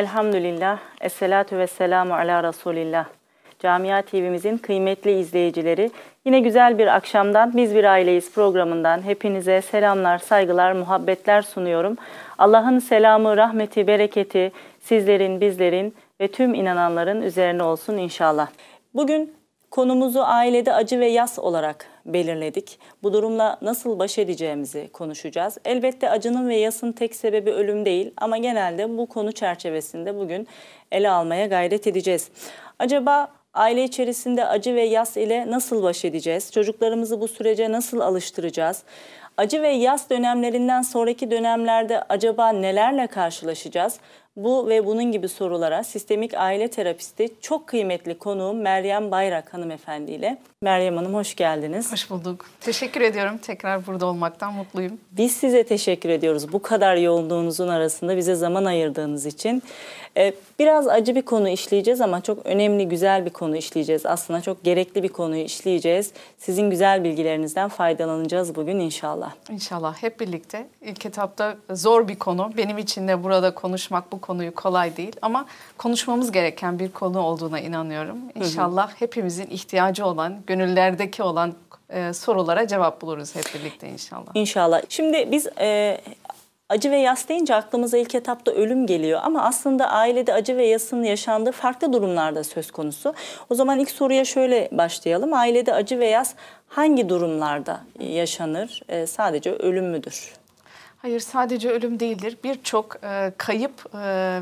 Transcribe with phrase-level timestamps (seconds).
[0.00, 3.04] Elhamdülillah, Esselatu ve selamu ala Resulillah.
[3.58, 5.90] Camia TV'mizin kıymetli izleyicileri,
[6.24, 11.96] yine güzel bir akşamdan Biz Bir Aileyiz programından hepinize selamlar, saygılar, muhabbetler sunuyorum.
[12.38, 18.48] Allah'ın selamı, rahmeti, bereketi sizlerin, bizlerin ve tüm inananların üzerine olsun inşallah.
[18.94, 19.34] Bugün
[19.70, 22.78] konumuzu ailede acı ve yas olarak belirledik.
[23.02, 25.58] Bu durumla nasıl baş edeceğimizi konuşacağız.
[25.64, 30.48] Elbette acının ve yasın tek sebebi ölüm değil ama genelde bu konu çerçevesinde bugün
[30.92, 32.28] ele almaya gayret edeceğiz.
[32.78, 36.52] Acaba aile içerisinde acı ve yas ile nasıl baş edeceğiz?
[36.52, 38.82] Çocuklarımızı bu sürece nasıl alıştıracağız?
[39.36, 43.98] Acı ve yas dönemlerinden sonraki dönemlerde acaba nelerle karşılaşacağız?
[44.36, 50.38] Bu ve bunun gibi sorulara sistemik aile terapisti çok kıymetli konuğum Meryem Bayrak hanımefendi ile.
[50.64, 51.92] Meryem Hanım hoş geldiniz.
[51.92, 52.46] Hoş bulduk.
[52.60, 53.38] Teşekkür ediyorum.
[53.38, 54.98] Tekrar burada olmaktan mutluyum.
[55.12, 56.52] Biz size teşekkür ediyoruz.
[56.52, 59.62] Bu kadar yoğunluğunuzun arasında bize zaman ayırdığınız için.
[60.16, 64.06] Ee, biraz acı bir konu işleyeceğiz ama çok önemli, güzel bir konu işleyeceğiz.
[64.06, 66.12] Aslında çok gerekli bir konuyu işleyeceğiz.
[66.38, 69.32] Sizin güzel bilgilerinizden faydalanacağız bugün inşallah.
[69.50, 70.66] İnşallah hep birlikte.
[70.82, 72.52] İlk etapta zor bir konu.
[72.56, 75.46] Benim için de burada konuşmak bu konuyu kolay değil ama
[75.78, 78.18] konuşmamız gereken bir konu olduğuna inanıyorum.
[78.34, 78.96] İnşallah hı hı.
[78.98, 81.54] hepimizin ihtiyacı olan, gönüllerdeki olan
[81.90, 84.30] e, sorulara cevap buluruz hep birlikte inşallah.
[84.34, 84.82] İnşallah.
[84.88, 86.00] Şimdi biz e,
[86.68, 91.02] acı ve yas deyince aklımıza ilk etapta ölüm geliyor ama aslında ailede acı ve yasın
[91.02, 93.14] yaşandığı farklı durumlarda söz konusu.
[93.50, 95.32] O zaman ilk soruya şöyle başlayalım.
[95.34, 96.34] Ailede acı ve yas
[96.68, 98.82] hangi durumlarda yaşanır?
[98.88, 100.39] E, sadece ölüm müdür?
[101.02, 102.36] Hayır sadece ölüm değildir.
[102.44, 103.98] Birçok e, kayıp e,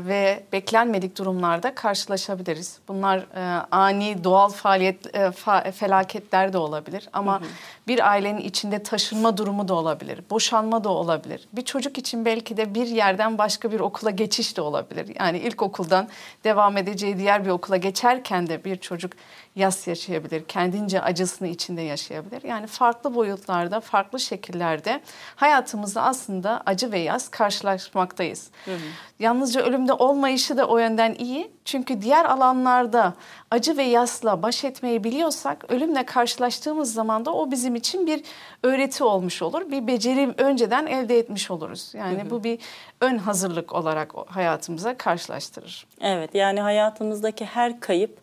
[0.07, 2.79] ve beklenmedik durumlarda karşılaşabiliriz.
[2.87, 7.47] Bunlar e, ani doğal faaliyet e, fa, felaketler de olabilir ama hı hı.
[7.89, 10.19] Bir ailenin içinde taşınma durumu da olabilir.
[10.29, 11.47] Boşanma da olabilir.
[11.53, 15.15] Bir çocuk için belki de bir yerden başka bir okula geçiş de olabilir.
[15.19, 16.07] Yani ilkokuldan
[16.43, 19.13] devam edeceği diğer bir okula geçerken de bir çocuk
[19.55, 20.45] yas yaşayabilir.
[20.45, 22.43] Kendince acısını içinde yaşayabilir.
[22.43, 25.01] Yani farklı boyutlarda, farklı şekillerde
[25.35, 28.49] hayatımızda aslında acı ve yas karşılaşmaktayız.
[28.65, 28.77] Hı hı.
[29.19, 31.51] Yalnızca ölümde olmayışı da o yönden iyi.
[31.65, 33.13] Çünkü diğer alanlarda
[33.51, 38.23] acı ve yasla baş etmeyi biliyorsak ölümle karşılaştığımız zaman da o bizim için bir
[38.63, 39.71] öğreti olmuş olur.
[39.71, 41.91] Bir beceri önceden elde etmiş oluruz.
[41.95, 42.29] Yani hı hı.
[42.29, 42.59] bu bir
[43.01, 45.87] ön hazırlık olarak hayatımıza karşılaştırır.
[46.01, 48.17] Evet yani hayatımızdaki her kayıp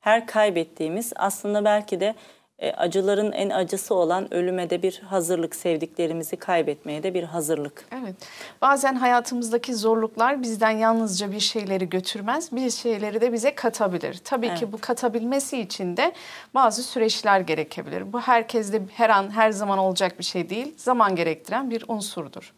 [0.00, 2.14] her kaybettiğimiz aslında belki de
[2.62, 7.84] e, acıların en acısı olan ölüme de bir hazırlık, sevdiklerimizi kaybetmeye de bir hazırlık.
[8.02, 8.14] Evet.
[8.62, 14.20] Bazen hayatımızdaki zorluklar bizden yalnızca bir şeyleri götürmez, bir şeyleri de bize katabilir.
[14.24, 14.58] Tabii evet.
[14.58, 16.12] ki bu katabilmesi için de
[16.54, 18.12] bazı süreçler gerekebilir.
[18.12, 22.52] Bu herkeste her an her zaman olacak bir şey değil, zaman gerektiren bir unsurdur.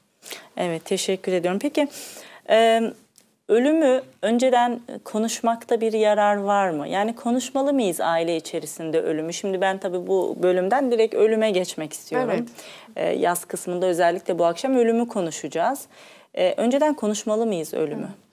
[0.56, 1.59] Evet, teşekkür ediyorum.
[1.59, 1.88] Peki,
[2.50, 2.81] e,
[3.49, 6.88] Ölümü önceden konuşmakta bir yarar var mı?
[6.88, 9.32] Yani konuşmalı mıyız aile içerisinde ölümü?
[9.32, 12.31] Şimdi ben tabii bu bölümden direkt ölüme geçmek istiyorum.
[12.33, 12.49] Evet.
[12.97, 15.87] Ee, yaz kısmında özellikle bu akşam ölümü konuşacağız.
[16.34, 18.06] Ee, önceden konuşmalı mıyız ölümü?
[18.06, 18.23] Hı.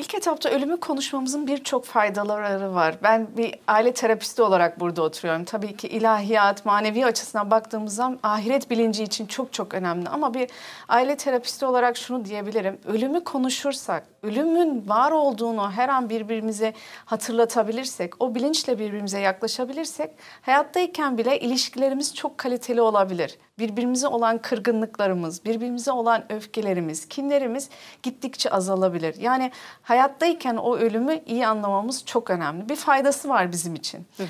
[0.00, 2.94] İlk etapta ölümü konuşmamızın birçok faydaları var.
[3.02, 5.44] Ben bir aile terapisti olarak burada oturuyorum.
[5.44, 10.08] Tabii ki ilahiyat, manevi açısından baktığımızda ahiret bilinci için çok çok önemli.
[10.08, 10.50] Ama bir
[10.88, 12.78] aile terapisti olarak şunu diyebilirim.
[12.84, 16.72] Ölümü konuşursak, ölümün var olduğunu her an birbirimize
[17.04, 20.10] hatırlatabilirsek, o bilinçle birbirimize yaklaşabilirsek
[20.42, 27.68] hayattayken bile ilişkilerimiz çok kaliteli olabilir birbirimize olan kırgınlıklarımız, birbirimize olan öfkelerimiz, kinlerimiz
[28.02, 29.14] gittikçe azalabilir.
[29.20, 29.50] Yani
[29.82, 32.68] hayattayken o ölümü iyi anlamamız çok önemli.
[32.68, 34.06] Bir faydası var bizim için.
[34.16, 34.26] Hı hı.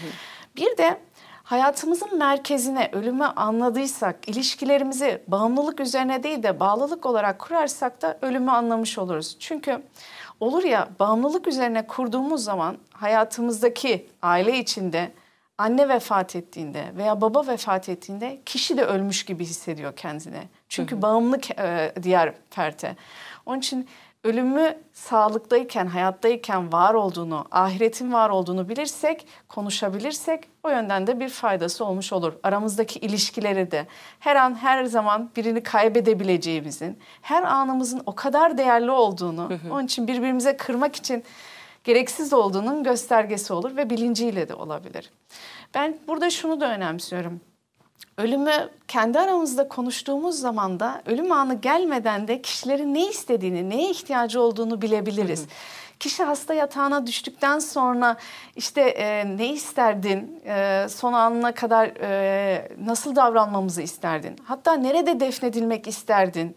[0.56, 1.00] Bir de
[1.42, 8.98] hayatımızın merkezine ölümü anladıysak, ilişkilerimizi bağımlılık üzerine değil de bağlılık olarak kurarsak da ölümü anlamış
[8.98, 9.36] oluruz.
[9.40, 9.82] Çünkü
[10.40, 15.12] olur ya bağımlılık üzerine kurduğumuz zaman hayatımızdaki aile içinde
[15.60, 20.48] anne vefat ettiğinde veya baba vefat ettiğinde kişi de ölmüş gibi hissediyor kendine.
[20.68, 21.02] Çünkü hı hı.
[21.02, 22.96] bağımlılık e, diğer ferte.
[23.46, 23.88] Onun için
[24.24, 31.84] ölümü sağlıktayken, hayattayken var olduğunu, ahiretin var olduğunu bilirsek, konuşabilirsek o yönden de bir faydası
[31.84, 32.32] olmuş olur.
[32.42, 33.86] Aramızdaki ilişkileri de
[34.20, 39.72] her an her zaman birini kaybedebileceğimizin, her anımızın o kadar değerli olduğunu, hı hı.
[39.72, 41.24] onun için birbirimize kırmak için
[41.84, 45.10] gereksiz olduğunun göstergesi olur ve bilinciyle de olabilir.
[45.74, 47.40] Ben burada şunu da önemsiyorum.
[48.18, 54.40] Ölümü kendi aramızda konuştuğumuz zaman da ölüm anı gelmeden de kişilerin ne istediğini, neye ihtiyacı
[54.40, 55.40] olduğunu bilebiliriz.
[55.40, 55.48] Hı hı.
[56.00, 58.16] Kişi hasta yatağına düştükten sonra
[58.56, 65.86] işte e, ne isterdin, e, son anına kadar e, nasıl davranmamızı isterdin, hatta nerede defnedilmek
[65.86, 66.56] isterdin,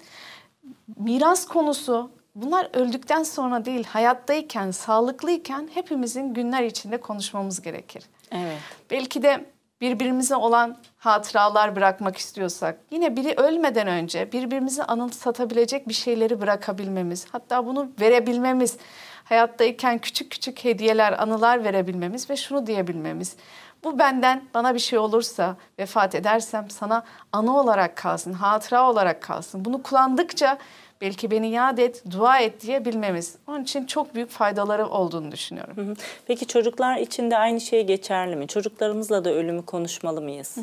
[0.99, 8.03] miras konusu, bunlar öldükten sonra değil, hayattayken, sağlıklıyken hepimizin günler içinde konuşmamız gerekir.
[8.31, 8.57] Evet.
[8.91, 9.45] Belki de
[9.81, 17.65] birbirimize olan hatıralar bırakmak istiyorsak, yine biri ölmeden önce birbirimizi anımsatabilecek bir şeyleri bırakabilmemiz, hatta
[17.65, 18.77] bunu verebilmemiz,
[19.23, 23.35] hayattayken küçük küçük hediyeler, anılar verebilmemiz ve şunu diyebilmemiz.
[23.83, 29.65] Bu benden bana bir şey olursa, vefat edersem sana anı olarak kalsın, hatıra olarak kalsın.
[29.65, 30.57] Bunu kullandıkça
[31.01, 33.35] belki beni yad et, dua et diyebilmemiz.
[33.47, 35.93] Onun için çok büyük faydaları olduğunu düşünüyorum.
[36.25, 38.47] Peki çocuklar için de aynı şey geçerli mi?
[38.47, 40.57] Çocuklarımızla da ölümü konuşmalı mıyız?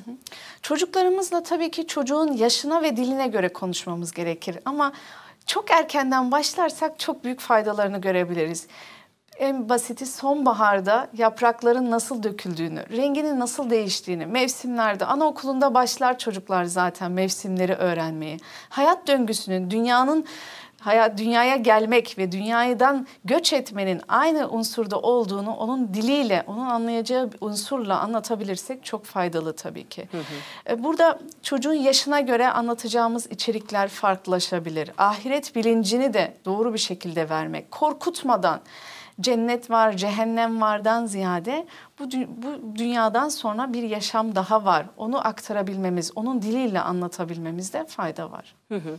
[0.63, 4.59] Çocuklarımızla tabii ki çocuğun yaşına ve diline göre konuşmamız gerekir.
[4.65, 4.93] Ama
[5.47, 8.67] çok erkenden başlarsak çok büyük faydalarını görebiliriz.
[9.41, 17.75] En basiti sonbaharda yaprakların nasıl döküldüğünü, renginin nasıl değiştiğini, mevsimlerde, anaokulunda başlar çocuklar zaten mevsimleri
[17.75, 18.39] öğrenmeyi.
[18.69, 20.25] Hayat döngüsünün, dünyanın
[20.81, 28.01] hayat dünyaya gelmek ve dünyadan göç etmenin aynı unsurda olduğunu onun diliyle, onun anlayacağı unsurla
[28.01, 30.09] anlatabilirsek çok faydalı tabii ki.
[30.11, 30.83] Hı hı.
[30.83, 34.91] Burada çocuğun yaşına göre anlatacağımız içerikler farklılaşabilir.
[34.99, 38.61] Ahiret bilincini de doğru bir şekilde vermek, korkutmadan
[39.21, 41.67] cennet var, cehennem vardan ziyade
[41.99, 44.87] bu, bu dünyadan sonra bir yaşam daha var.
[44.97, 48.55] Onu aktarabilmemiz, onun diliyle anlatabilmemizde fayda var.
[48.69, 48.99] Hı hı.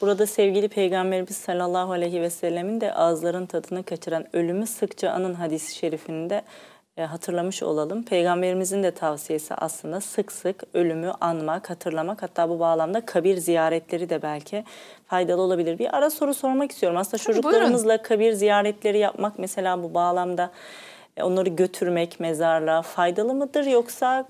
[0.00, 5.74] Burada sevgili Peygamberimiz sallallahu aleyhi ve sellemin de ağızların tadını kaçıran ölümü sıkça anın hadisi
[5.74, 6.42] şerifinde
[7.06, 8.02] hatırlamış olalım.
[8.02, 14.22] Peygamberimizin de tavsiyesi aslında sık sık ölümü anmak, hatırlamak hatta bu bağlamda kabir ziyaretleri de
[14.22, 14.64] belki
[15.06, 15.78] faydalı olabilir.
[15.78, 16.98] Bir ara soru sormak istiyorum.
[16.98, 18.02] Aslında Tabii, çocuklarımızla buyurun.
[18.02, 20.50] kabir ziyaretleri yapmak mesela bu bağlamda
[21.16, 24.26] e, onları götürmek mezarlığa faydalı mıdır yoksa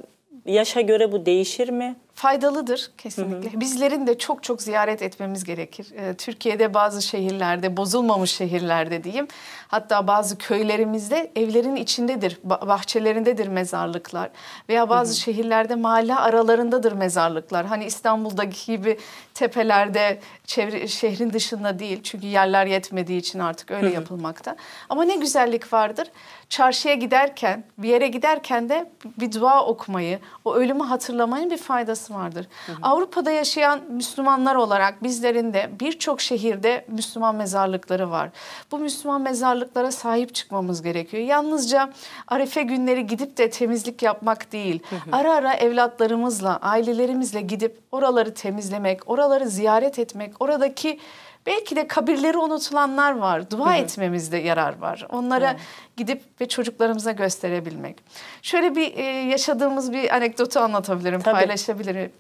[0.46, 1.96] yaşa göre bu değişir mi?
[2.20, 3.52] Faydalıdır kesinlikle.
[3.52, 3.60] Hı hı.
[3.60, 5.86] Bizlerin de çok çok ziyaret etmemiz gerekir.
[5.96, 9.28] Ee, Türkiye'de bazı şehirlerde, bozulmamış şehirlerde diyeyim.
[9.68, 14.30] Hatta bazı köylerimizde evlerin içindedir, bahçelerindedir mezarlıklar.
[14.68, 15.20] Veya bazı hı hı.
[15.20, 17.66] şehirlerde mahalle aralarındadır mezarlıklar.
[17.66, 18.98] Hani İstanbul'daki gibi
[19.34, 22.00] tepelerde, çevre, şehrin dışında değil.
[22.02, 23.94] Çünkü yerler yetmediği için artık öyle hı hı.
[23.94, 24.56] yapılmakta.
[24.88, 26.08] Ama ne güzellik vardır.
[26.48, 28.90] Çarşıya giderken, bir yere giderken de
[29.20, 32.46] bir dua okumayı, o ölümü hatırlamayın bir faydası vardır.
[32.66, 32.76] Hı hı.
[32.82, 38.30] Avrupa'da yaşayan Müslümanlar olarak bizlerin de birçok şehirde Müslüman mezarlıkları var.
[38.70, 41.22] Bu Müslüman mezarlıklara sahip çıkmamız gerekiyor.
[41.22, 41.92] Yalnızca
[42.28, 44.82] Arife günleri gidip de temizlik yapmak değil.
[44.90, 45.16] Hı hı.
[45.16, 50.98] Ara ara evlatlarımızla, ailelerimizle gidip oraları temizlemek, oraları ziyaret etmek, oradaki
[51.46, 53.50] Belki de kabirleri unutulanlar var.
[53.50, 53.82] Dua Hı-hı.
[53.82, 55.06] etmemizde yarar var.
[55.08, 55.60] Onlara evet.
[55.96, 57.96] gidip ve çocuklarımıza gösterebilmek.
[58.42, 61.34] Şöyle bir e, yaşadığımız bir anekdotu anlatabilirim, Tabii.
[61.34, 62.12] paylaşabilirim.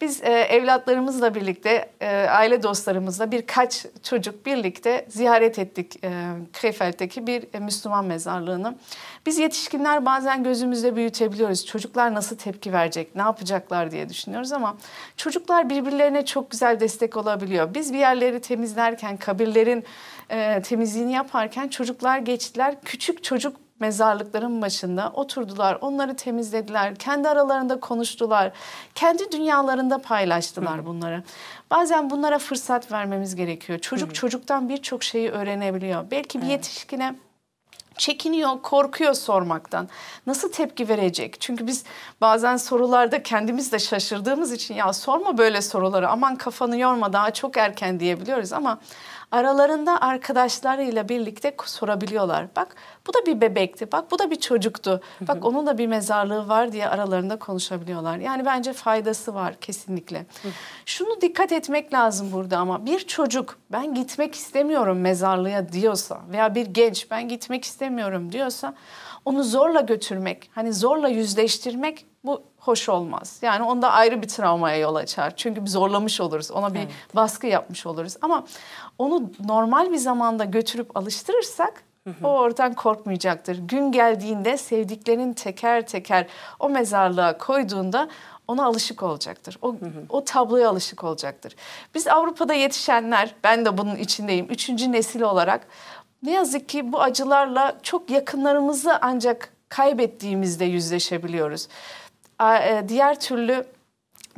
[0.00, 6.10] Biz e, evlatlarımızla birlikte, e, aile dostlarımızla birkaç çocuk birlikte ziyaret ettik e,
[6.52, 8.74] Krefeld'deki bir e, Müslüman mezarlığını.
[9.26, 11.66] Biz yetişkinler bazen gözümüzde büyütebiliyoruz.
[11.66, 14.76] Çocuklar nasıl tepki verecek, ne yapacaklar diye düşünüyoruz ama
[15.16, 17.74] çocuklar birbirlerine çok güzel destek olabiliyor.
[17.74, 19.84] Biz bir yerleri temizlerken, kabirlerin
[20.30, 22.74] e, temizliğini yaparken çocuklar geçtiler.
[22.84, 28.52] Küçük çocuk mezarlıkların başında oturdular, onları temizlediler, kendi aralarında konuştular,
[28.94, 31.22] kendi dünyalarında paylaştılar bunları.
[31.70, 33.78] Bazen bunlara fırsat vermemiz gerekiyor.
[33.78, 36.10] Çocuk çocuktan birçok şeyi öğrenebiliyor.
[36.10, 37.14] Belki bir yetişkine
[37.98, 39.88] çekiniyor, korkuyor sormaktan.
[40.26, 41.40] Nasıl tepki verecek?
[41.40, 41.84] Çünkü biz
[42.20, 47.56] bazen sorularda kendimiz de şaşırdığımız için ya sorma böyle soruları aman kafanı yorma daha çok
[47.56, 48.78] erken diyebiliyoruz ama
[49.32, 52.46] aralarında arkadaşlarıyla birlikte sorabiliyorlar.
[52.56, 56.48] Bak bu da bir bebekti, bak bu da bir çocuktu, bak onun da bir mezarlığı
[56.48, 58.18] var diye aralarında konuşabiliyorlar.
[58.18, 60.26] Yani bence faydası var kesinlikle.
[60.86, 66.66] Şunu dikkat etmek lazım burada ama bir çocuk ben gitmek istemiyorum mezarlığa diyorsa veya bir
[66.66, 68.74] genç ben gitmek istemiyorum diyorsa
[69.28, 73.38] onu zorla götürmek, hani zorla yüzleştirmek bu hoş olmaz.
[73.42, 75.36] Yani onda ayrı bir travmaya yol açar.
[75.36, 76.50] Çünkü zorlamış oluruz.
[76.50, 76.90] Ona bir evet.
[77.14, 78.16] baskı yapmış oluruz.
[78.22, 78.44] Ama
[78.98, 81.82] onu normal bir zamanda götürüp alıştırırsak
[82.24, 83.58] o oradan korkmayacaktır.
[83.58, 86.26] Gün geldiğinde sevdiklerin teker teker
[86.60, 88.08] o mezarlığa koyduğunda
[88.48, 89.58] ona alışık olacaktır.
[89.62, 89.74] O,
[90.08, 91.56] o tabloya alışık olacaktır.
[91.94, 95.66] Biz Avrupa'da yetişenler, ben de bunun içindeyim, üçüncü nesil olarak
[96.22, 101.68] ne yazık ki bu acılarla çok yakınlarımızı ancak kaybettiğimizde yüzleşebiliyoruz.
[102.40, 103.64] E, diğer türlü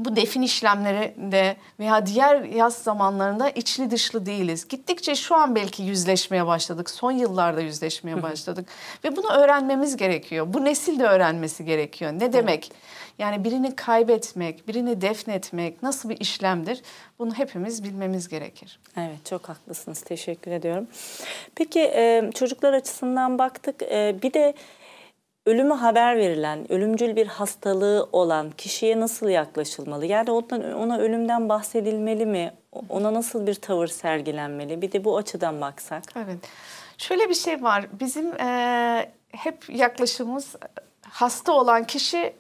[0.05, 4.69] bu defin işlemlerinde veya diğer yaz zamanlarında içli dışlı değiliz.
[4.69, 6.91] Gittikçe şu an belki yüzleşmeye başladık.
[6.91, 8.69] Son yıllarda yüzleşmeye başladık.
[9.05, 10.47] Ve bunu öğrenmemiz gerekiyor.
[10.49, 12.13] Bu nesil de öğrenmesi gerekiyor.
[12.13, 12.73] Ne demek?
[13.21, 16.83] Yani birini kaybetmek, birini defnetmek nasıl bir işlemdir?
[17.19, 18.81] Bunu hepimiz bilmemiz gerekir.
[18.97, 20.01] Evet çok haklısınız.
[20.01, 20.87] Teşekkür ediyorum.
[21.55, 23.83] Peki e, çocuklar açısından baktık.
[23.83, 24.55] E, bir de
[25.47, 30.07] ölümü haber verilen, ölümcül bir hastalığı olan kişiye nasıl yaklaşılmalı?
[30.07, 32.53] Yani ona, ona ölümden bahsedilmeli mi?
[32.89, 34.83] Ona nasıl bir tavır sergilenmeli?
[34.83, 36.03] Bir de bu açıdan baksak.
[36.17, 36.39] Evet.
[36.99, 37.87] Şöyle bir şey var.
[38.01, 40.57] Bizim e, hep yaklaşımımız
[41.03, 42.33] hasta olan kişi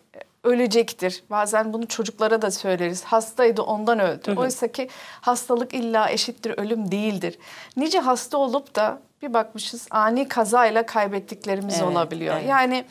[0.44, 1.22] ölecektir.
[1.30, 3.04] Bazen bunu çocuklara da söyleriz.
[3.04, 4.34] Hastaydı ondan öldü.
[4.36, 4.88] Oysa ki
[5.20, 7.38] hastalık illa eşittir ölüm değildir.
[7.76, 12.36] Nice hasta olup da bir bakmışız ani kazayla kaybettiklerimiz Evet, olabiliyor.
[12.36, 12.48] evet.
[12.48, 12.84] Yani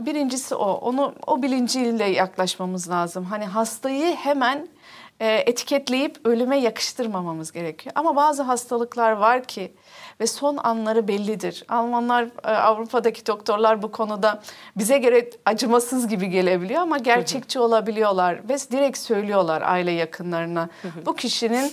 [0.00, 0.72] birincisi o.
[0.72, 3.24] Onu o bilinciyle yaklaşmamız lazım.
[3.24, 4.68] Hani hastayı hemen
[5.20, 7.92] etiketleyip ölüme yakıştırmamamız gerekiyor.
[7.94, 9.72] Ama bazı hastalıklar var ki
[10.20, 11.64] ve son anları bellidir.
[11.68, 14.42] Almanlar, e, Avrupa'daki doktorlar bu konuda
[14.76, 20.68] bize göre acımasız gibi gelebiliyor ama gerçekçi olabiliyorlar ve direkt söylüyorlar aile yakınlarına.
[21.06, 21.72] Bu kişinin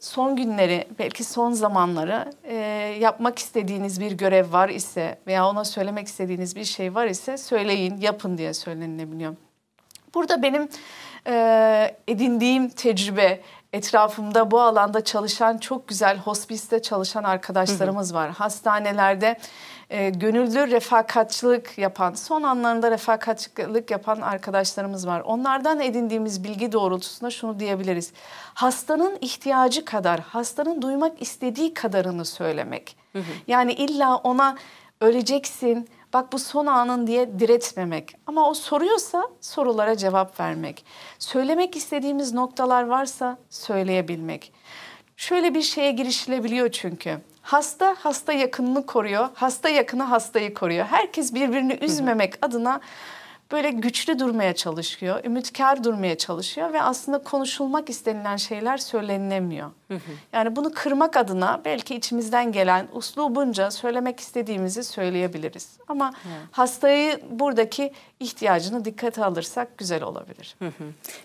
[0.00, 2.54] son günleri, belki son zamanları e,
[3.00, 7.96] yapmak istediğiniz bir görev var ise veya ona söylemek istediğiniz bir şey var ise söyleyin,
[8.00, 9.34] yapın diye söylenilebiliyor.
[10.14, 10.68] Burada benim
[11.26, 13.40] e, edindiğim tecrübe,
[13.72, 18.30] etrafımda bu alanda çalışan çok güzel hospiste çalışan arkadaşlarımız var.
[18.30, 19.38] Hastanelerde
[19.90, 25.20] e, gönüllü refakatçılık yapan, son anlarında refakatçılık yapan arkadaşlarımız var.
[25.20, 28.12] Onlardan edindiğimiz bilgi doğrultusunda şunu diyebiliriz.
[28.54, 32.96] Hastanın ihtiyacı kadar, hastanın duymak istediği kadarını söylemek.
[33.46, 34.56] Yani illa ona
[35.00, 38.16] öleceksin, bak bu son anın diye diretmemek.
[38.26, 40.84] Ama o soruyorsa sorulara cevap vermek.
[41.18, 44.52] Söylemek istediğimiz noktalar varsa söyleyebilmek.
[45.16, 47.18] Şöyle bir şeye girişilebiliyor çünkü.
[47.42, 50.86] Hasta hasta yakınını koruyor, hasta yakını hastayı koruyor.
[50.86, 52.80] Herkes birbirini üzmemek adına
[53.52, 58.78] böyle güçlü durmaya çalışıyor, ümitkar durmaya çalışıyor ve aslında konuşulmak istenilen şeyler
[60.32, 65.78] Yani bunu kırmak adına belki içimizden gelen uslubunca söylemek istediğimizi söyleyebiliriz.
[65.88, 66.12] Ama
[66.50, 70.56] hastayı buradaki ihtiyacını dikkate alırsak güzel olabilir.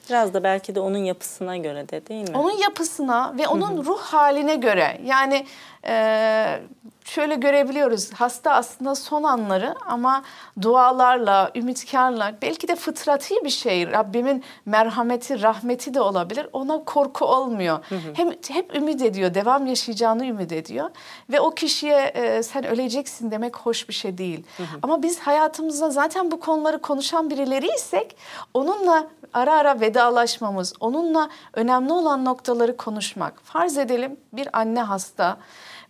[0.10, 2.38] Biraz da belki de onun yapısına göre de değil mi?
[2.38, 5.46] Onun yapısına ve onun ruh haline göre yani
[5.86, 6.60] e,
[7.04, 10.24] şöyle görebiliyoruz hasta aslında son anları ama
[10.62, 17.80] dualarla, ümitkarla belki de fıtratî bir şey Rabbimin merhameti, rahmeti de olabilir ona korku olmuyor.
[18.14, 20.90] Hem hep ümit ediyor, devam yaşayacağını ümit ediyor
[21.30, 24.44] ve o kişiye e, sen öleceksin demek hoş bir şey değil.
[24.82, 28.18] Ama biz hayatımızda zaten bu konuları konuşan birileriysek
[28.54, 33.42] onunla ara ara vedalaşmamız, onunla önemli olan noktaları konuşmak.
[33.44, 35.38] Farz edelim bir anne hasta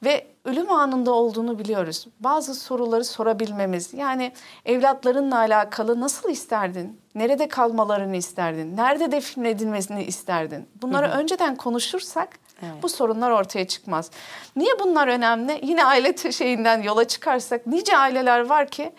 [0.04, 2.08] ve ölüm anında olduğunu biliyoruz.
[2.20, 4.32] Bazı soruları sorabilmemiz, yani
[4.66, 7.02] evlatlarınla alakalı nasıl isterdin?
[7.16, 8.78] Nerede kalmalarını isterdin?
[8.78, 10.68] Nerede defnedilmesini isterdin?
[10.82, 12.30] Bunları önceden konuşursak
[12.64, 12.84] Evet.
[12.84, 14.12] bu sorunlar ortaya çıkmaz.
[14.56, 15.60] Niye bunlar önemli?
[15.64, 18.92] Yine aile şeyinden yola çıkarsak nice aileler var ki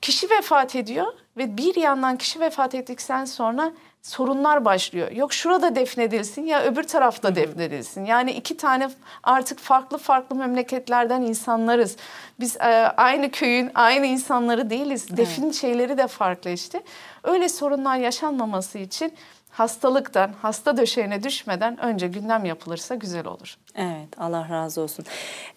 [0.00, 3.72] kişi vefat ediyor ve bir yandan kişi vefat ettikten sonra
[4.02, 5.10] sorunlar başlıyor.
[5.10, 8.04] Yok şurada defnedilsin ya öbür tarafta defnedilsin.
[8.04, 8.90] Yani iki tane
[9.22, 11.96] artık farklı farklı memleketlerden insanlarız.
[12.40, 15.16] Biz e, aynı köyün aynı insanları değiliz.
[15.16, 16.82] Defin şeyleri de farklı işte.
[17.22, 19.12] Öyle sorunlar yaşanmaması için
[19.54, 23.56] hastalıktan, hasta döşeğine düşmeden önce gündem yapılırsa güzel olur.
[23.74, 25.04] Evet, Allah razı olsun.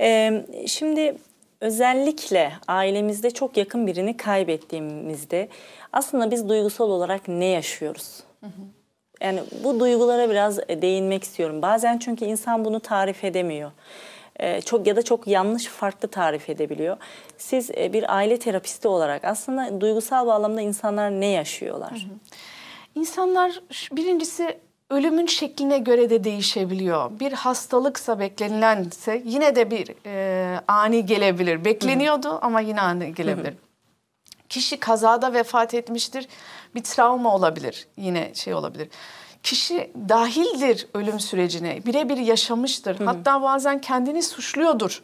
[0.02, 1.18] Ee, şimdi
[1.62, 5.50] özellikle ailemizde çok yakın birini kaybettiğimizde
[5.94, 8.24] aslında biz duygusal olarak ne yaşıyoruz?
[9.22, 11.62] Yani bu duygulara biraz değinmek istiyorum.
[11.62, 13.72] Bazen çünkü insan bunu tarif edemiyor.
[14.40, 16.98] Ee, çok ya da çok yanlış farklı tarif edebiliyor.
[17.38, 22.08] Siz e, bir aile terapisti olarak aslında duygusal bağlamda insanlar ne yaşıyorlar?
[22.98, 23.62] İnsanlar
[23.92, 24.58] birincisi
[24.90, 27.20] ölümün şekline göre de değişebiliyor.
[27.20, 31.66] Bir hastalıksa beklenilense yine de bir e, ani gelebilir.
[31.66, 33.54] Bekleniyordu ama yine ani gelebilir.
[34.50, 36.28] Kişi kazada vefat etmiştir.
[36.76, 37.88] Bir travma olabilir.
[37.98, 38.88] Yine şey olabilir.
[39.44, 41.86] Kişi dahildir ölüm sürecine.
[41.86, 43.06] Birebir yaşamıştır.
[43.06, 45.02] Hatta bazen kendini suçluyordur.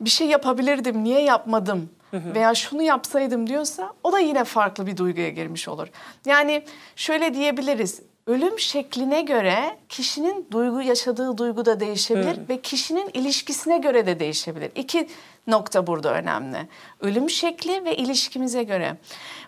[0.00, 1.90] Bir şey yapabilirdim, niye yapmadım?
[2.12, 5.88] Veya şunu yapsaydım diyorsa o da yine farklı bir duyguya girmiş olur.
[6.26, 6.62] Yani
[6.96, 8.02] şöyle diyebiliriz.
[8.26, 14.70] Ölüm şekline göre kişinin duygu yaşadığı duygu da değişebilir ve kişinin ilişkisine göre de değişebilir.
[14.74, 15.08] İki
[15.46, 16.58] nokta burada önemli.
[17.00, 18.96] Ölüm şekli ve ilişkimize göre.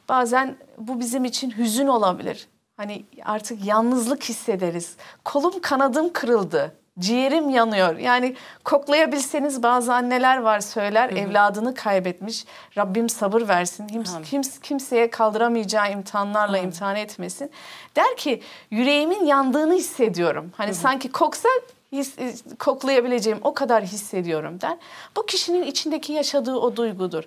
[0.09, 2.49] Bazen bu bizim için hüzün olabilir.
[2.77, 4.97] Hani artık yalnızlık hissederiz.
[5.25, 6.75] Kolum kanadım kırıldı.
[6.99, 7.97] Ciğerim yanıyor.
[7.99, 12.45] Yani koklayabilseniz bazı anneler var söyler evladını kaybetmiş.
[12.79, 13.87] Rabbim sabır versin.
[13.87, 17.51] Kim, kim- kimseye kaldıramayacağı imtihanlarla imtihan etmesin.
[17.97, 20.53] Der ki yüreğimin yandığını hissediyorum.
[20.57, 21.49] Hani sanki koksa
[21.93, 22.15] his,
[22.59, 24.77] koklayabileceğim o kadar hissediyorum der.
[25.17, 27.25] Bu kişinin içindeki yaşadığı o duygudur.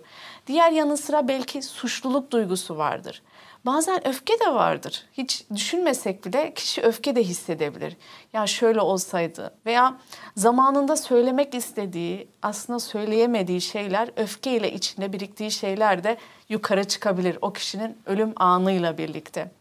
[0.47, 3.21] Diğer yanı sıra belki suçluluk duygusu vardır.
[3.65, 5.05] Bazen öfke de vardır.
[5.13, 7.97] Hiç düşünmesek bile kişi öfke de hissedebilir.
[8.33, 9.97] Ya şöyle olsaydı veya
[10.37, 16.17] zamanında söylemek istediği, aslında söyleyemediği şeyler öfkeyle içinde biriktiği şeyler de
[16.49, 19.51] yukarı çıkabilir o kişinin ölüm anıyla birlikte.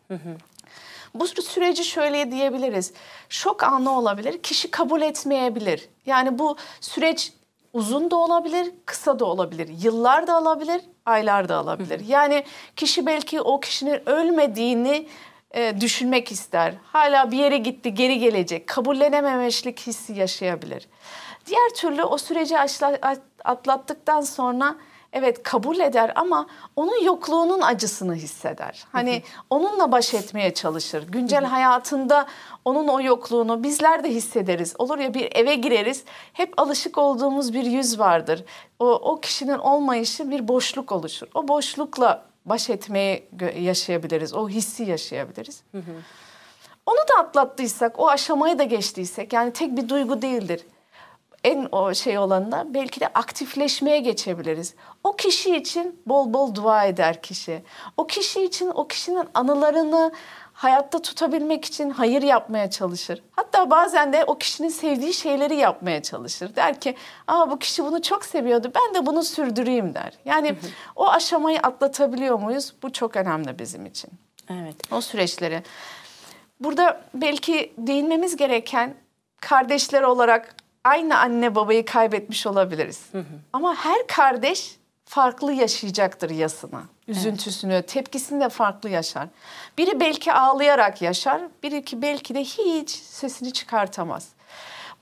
[1.14, 2.92] Bu süreci şöyle diyebiliriz.
[3.28, 5.88] Şok anı olabilir, kişi kabul etmeyebilir.
[6.06, 7.32] Yani bu süreç
[7.72, 9.68] uzun da olabilir, kısa da olabilir.
[9.82, 12.00] Yıllar da alabilir, aylar da alabilir.
[12.06, 12.44] Yani
[12.76, 15.08] kişi belki o kişinin ölmediğini
[15.50, 16.74] e, düşünmek ister.
[16.82, 18.66] Hala bir yere gitti, geri gelecek.
[18.66, 20.88] Kabullenememişlik hissi yaşayabilir.
[21.46, 22.56] Diğer türlü o süreci
[23.44, 24.76] atlattıktan sonra
[25.12, 28.84] evet kabul eder ama onun yokluğunun acısını hisseder.
[28.92, 31.08] Hani onunla baş etmeye çalışır.
[31.08, 32.26] Güncel hayatında
[32.64, 34.74] onun o yokluğunu bizler de hissederiz.
[34.78, 36.04] Olur ya bir eve gireriz.
[36.32, 38.44] Hep alışık olduğumuz bir yüz vardır.
[38.78, 41.26] O, o kişinin olmayışı bir boşluk oluşur.
[41.34, 44.34] O boşlukla baş etmeye gö- yaşayabiliriz.
[44.34, 45.62] O hissi yaşayabiliriz.
[46.86, 50.60] Onu da atlattıysak, o aşamayı da geçtiysek yani tek bir duygu değildir
[51.44, 54.74] en o şey olanı da belki de aktifleşmeye geçebiliriz.
[55.04, 57.62] O kişi için bol bol dua eder kişi.
[57.96, 60.12] O kişi için o kişinin anılarını
[60.52, 63.22] hayatta tutabilmek için hayır yapmaya çalışır.
[63.30, 66.56] Hatta bazen de o kişinin sevdiği şeyleri yapmaya çalışır.
[66.56, 66.94] Der ki,
[67.28, 68.72] "Aa bu kişi bunu çok seviyordu.
[68.74, 70.12] Ben de bunu sürdüreyim." der.
[70.24, 70.54] Yani
[70.96, 72.72] o aşamayı atlatabiliyor muyuz?
[72.82, 74.10] Bu çok önemli bizim için.
[74.50, 74.92] Evet.
[74.92, 75.62] O süreçleri.
[76.60, 78.94] Burada belki değinmemiz gereken
[79.40, 83.02] kardeşler olarak aynı anne babayı kaybetmiş olabiliriz.
[83.52, 89.28] Ama her kardeş farklı yaşayacaktır yasını, üzüntüsünü, tepkisini de farklı yaşar.
[89.78, 94.28] Biri belki ağlayarak yaşar, biri ki belki de hiç sesini çıkartamaz.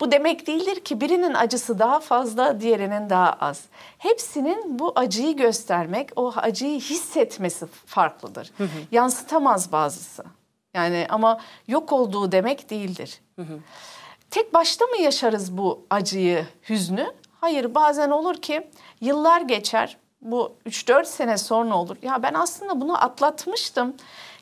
[0.00, 3.64] Bu demek değildir ki birinin acısı daha fazla, diğerinin daha az.
[3.98, 8.50] Hepsinin bu acıyı göstermek, o acıyı hissetmesi farklıdır.
[8.92, 10.24] Yansıtamaz bazısı.
[10.74, 13.20] Yani ama yok olduğu demek değildir.
[14.30, 17.06] Tek başta mı yaşarız bu acıyı, hüznü?
[17.40, 19.96] Hayır, bazen olur ki yıllar geçer.
[20.22, 21.96] Bu 3-4 sene sonra olur.
[22.02, 23.94] Ya ben aslında bunu atlatmıştım.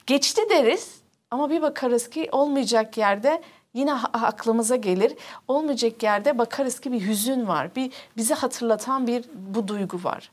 [0.06, 3.42] Geçti deriz ama bir bakarız ki olmayacak yerde
[3.74, 5.16] yine aklımıza gelir.
[5.48, 7.74] Olmayacak yerde bakarız ki bir hüzün var.
[7.76, 10.32] Bir bizi hatırlatan bir bu duygu var.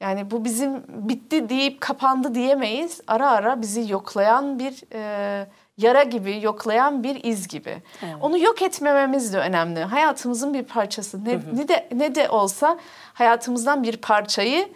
[0.00, 3.00] Yani bu bizim bitti deyip kapandı diyemeyiz.
[3.06, 5.46] Ara ara bizi yoklayan bir e,
[5.78, 7.82] yara gibi, yoklayan bir iz gibi.
[8.02, 8.14] Evet.
[8.20, 9.80] Onu yok etmememiz de önemli.
[9.80, 11.24] Hayatımızın bir parçası.
[11.24, 12.78] Ne, ne de ne de olsa
[13.12, 14.68] hayatımızdan bir parçayı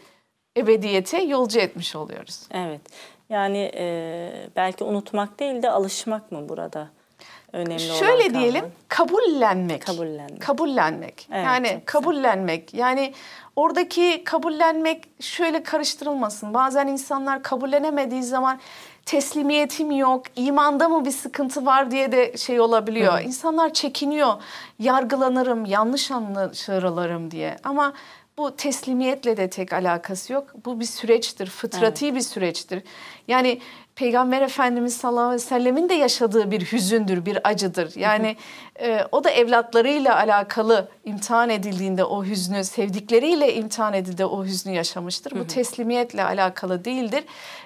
[0.56, 2.40] ebediyete yolcu etmiş oluyoruz.
[2.50, 2.80] Evet.
[3.28, 6.88] Yani e, belki unutmak değil de alışmak mı burada
[7.52, 8.40] önemli olan Şöyle kavram?
[8.40, 9.86] diyelim, kabullenmek.
[9.86, 10.42] Kabullenmek.
[10.42, 11.28] Kabullenmek.
[11.32, 11.84] Evet, yani çok güzel.
[11.84, 12.74] kabullenmek.
[12.74, 13.12] Yani
[13.56, 16.54] oradaki kabullenmek şöyle karıştırılmasın.
[16.54, 18.60] Bazen insanlar kabullenemediği zaman
[19.06, 23.20] teslimiyetim yok, imanda mı bir sıkıntı var diye de şey olabiliyor.
[23.20, 24.32] İnsanlar çekiniyor,
[24.78, 27.56] yargılanırım, yanlış anlaşılırım diye.
[27.64, 27.92] Ama
[28.38, 30.54] bu teslimiyetle de tek alakası yok.
[30.64, 32.82] Bu bir süreçtir, fıtrati bir süreçtir.
[33.28, 33.60] Yani
[33.94, 37.96] Peygamber Efendimiz sallallahu aleyhi ve sellemin de yaşadığı bir hüzündür, bir acıdır.
[37.96, 38.36] Yani
[38.80, 45.38] e, o da evlatlarıyla alakalı imtihan edildiğinde o hüznü, sevdikleriyle imtihan edildiğinde o hüznü yaşamıştır.
[45.38, 47.24] Bu teslimiyetle alakalı değildir.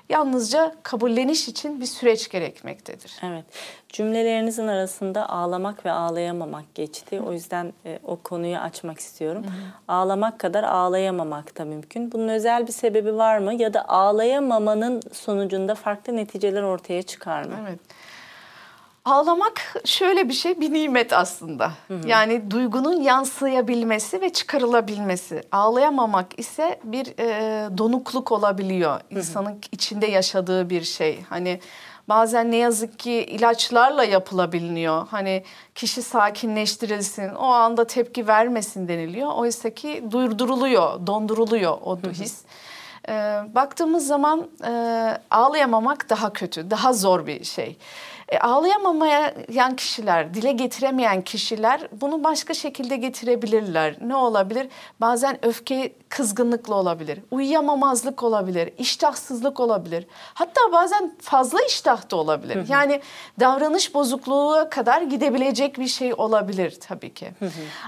[0.09, 3.13] Yalnızca kabulleniş için bir süreç gerekmektedir.
[3.23, 3.45] Evet.
[3.89, 7.21] Cümlelerinizin arasında ağlamak ve ağlayamamak geçti.
[7.21, 9.47] O yüzden e, o konuyu açmak istiyorum.
[9.89, 12.13] Ağlamak kadar ağlayamamak da mümkün.
[12.13, 13.55] Bunun özel bir sebebi var mı?
[13.55, 17.55] Ya da ağlayamamanın sonucunda farklı neticeler ortaya çıkar mı?
[17.63, 17.81] Evet.
[19.07, 21.73] Ağlamak şöyle bir şey, bir nimet aslında.
[22.07, 25.43] Yani duygunun yansıyabilmesi ve çıkarılabilmesi.
[25.53, 29.01] Ağlayamamak ise bir e, donukluk olabiliyor.
[29.11, 31.23] İnsanın içinde yaşadığı bir şey.
[31.29, 31.61] Hani
[32.09, 35.07] bazen ne yazık ki ilaçlarla yapılabiliyor.
[35.11, 39.33] Hani kişi sakinleştirilsin, o anda tepki vermesin deniliyor.
[39.35, 42.43] Oysa ki durduruluyor, donduruluyor o his.
[43.09, 43.13] E,
[43.55, 44.71] baktığımız zaman e,
[45.31, 47.77] ağlayamamak daha kötü, daha zor bir şey.
[48.29, 53.97] E, ağlayamamayan kişiler, dile getiremeyen kişiler bunu başka şekilde getirebilirler.
[54.01, 54.69] Ne olabilir?
[55.01, 60.07] Bazen öfke kızgınlıkla olabilir, uyuyamamazlık olabilir, iştahsızlık olabilir.
[60.35, 62.65] Hatta bazen fazla iştah da olabilir.
[62.69, 63.01] Yani
[63.41, 67.33] davranış bozukluğu kadar gidebilecek bir şey olabilir tabii ki.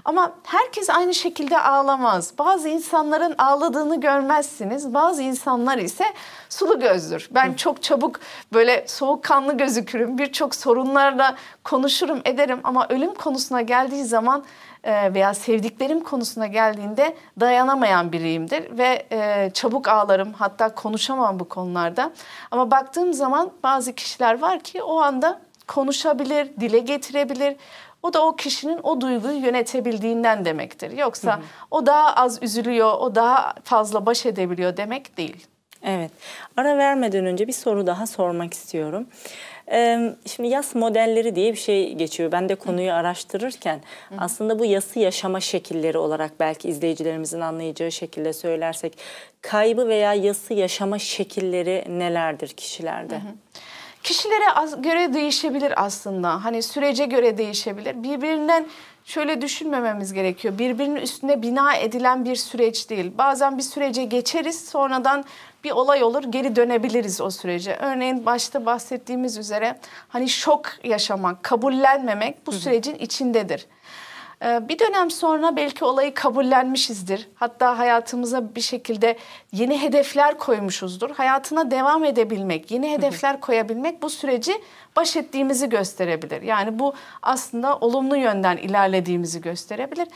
[0.04, 2.32] Ama herkes aynı şekilde ağlamaz.
[2.38, 4.94] Bazı insanların ağladığını görmezsiniz.
[4.94, 6.04] Bazı insanlar ise
[6.48, 7.28] sulu gözdür.
[7.30, 8.20] Ben çok çabuk
[8.52, 10.18] böyle soğukkanlı gözükürüm.
[10.18, 14.44] Birçok sorunlarla konuşurum, ederim ama ölüm konusuna geldiği zaman
[14.84, 22.12] veya sevdiklerim konusuna geldiğinde dayanamayan biriyimdir ve e, çabuk ağlarım hatta konuşamam bu konularda.
[22.50, 27.56] Ama baktığım zaman bazı kişiler var ki o anda konuşabilir, dile getirebilir.
[28.02, 30.90] O da o kişinin o duyguyu yönetebildiğinden demektir.
[30.90, 31.44] Yoksa hı hı.
[31.70, 35.46] o daha az üzülüyor, o daha fazla baş edebiliyor demek değil.
[35.82, 36.10] Evet.
[36.56, 39.06] Ara vermeden önce bir soru daha sormak istiyorum.
[40.26, 42.32] Şimdi yas modelleri diye bir şey geçiyor.
[42.32, 43.80] Ben de konuyu araştırırken
[44.18, 48.98] aslında bu yası yaşama şekilleri olarak belki izleyicilerimizin anlayacağı şekilde söylersek
[49.42, 53.14] kaybı veya yası yaşama şekilleri nelerdir kişilerde?
[53.14, 53.60] Hı hı.
[54.02, 56.44] Kişilere göre değişebilir aslında.
[56.44, 58.02] Hani sürece göre değişebilir.
[58.02, 58.66] Birbirinden
[59.08, 60.58] şöyle düşünmememiz gerekiyor.
[60.58, 63.12] Birbirinin üstüne bina edilen bir süreç değil.
[63.18, 65.24] Bazen bir sürece geçeriz, sonradan
[65.64, 67.76] bir olay olur, geri dönebiliriz o sürece.
[67.76, 73.66] Örneğin başta bahsettiğimiz üzere hani şok yaşamak, kabullenmemek bu sürecin içindedir.
[74.44, 77.28] Ee, bir dönem sonra belki olayı kabullenmişizdir.
[77.34, 79.16] Hatta hayatımıza bir şekilde
[79.52, 81.10] yeni hedefler koymuşuzdur.
[81.10, 84.52] Hayatına devam edebilmek, yeni hedefler koyabilmek bu süreci
[84.96, 86.42] baş ettiğimizi gösterebilir.
[86.42, 90.08] Yani bu aslında olumlu yönden ilerlediğimizi gösterebilir.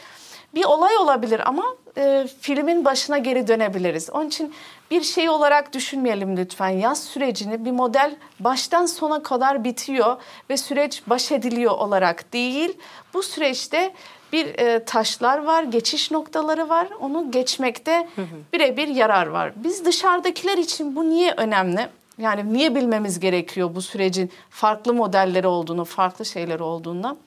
[0.54, 1.64] Bir olay olabilir ama
[1.98, 4.10] e, filmin başına geri dönebiliriz.
[4.10, 4.54] Onun için
[4.90, 6.68] bir şey olarak düşünmeyelim lütfen.
[6.68, 10.16] Yaz sürecini bir model baştan sona kadar bitiyor
[10.50, 12.78] ve süreç baş ediliyor olarak değil.
[13.14, 13.94] Bu süreçte
[14.32, 16.88] bir e, taşlar var, geçiş noktaları var.
[17.00, 18.08] Onu geçmekte
[18.52, 19.52] birebir yarar var.
[19.56, 21.88] Biz dışarıdakiler için bu niye önemli?
[22.18, 27.18] Yani niye bilmemiz gerekiyor bu sürecin farklı modelleri olduğunu, farklı şeyleri olduğunu?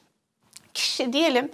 [0.73, 1.51] Kişi diyelim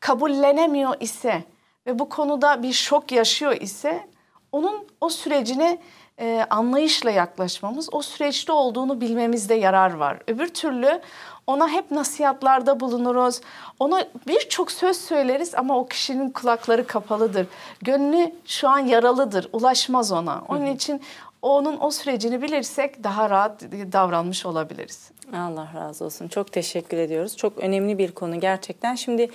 [0.00, 1.44] kabullenemiyor ise
[1.86, 4.08] ve bu konuda bir şok yaşıyor ise
[4.52, 5.78] onun o sürecine
[6.20, 10.18] e, anlayışla yaklaşmamız, o süreçte olduğunu bilmemizde yarar var.
[10.26, 11.00] Öbür türlü
[11.48, 13.40] ona hep nasihatlarda bulunuruz.
[13.80, 17.46] Ona birçok söz söyleriz ama o kişinin kulakları kapalıdır.
[17.82, 20.42] Gönlü şu an yaralıdır, ulaşmaz ona.
[20.48, 20.74] Onun hı hı.
[20.74, 21.00] için
[21.42, 25.10] onun o sürecini bilirsek daha rahat davranmış olabiliriz.
[25.34, 26.28] Allah razı olsun.
[26.28, 27.36] Çok teşekkür ediyoruz.
[27.36, 28.94] Çok önemli bir konu gerçekten.
[28.94, 29.30] Şimdi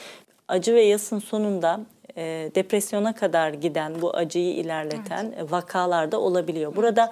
[0.47, 1.79] acı ve yasın sonunda
[2.17, 5.51] e, depresyona kadar giden bu acıyı ilerleten evet.
[5.51, 6.75] vakalarda olabiliyor.
[6.75, 7.11] Burada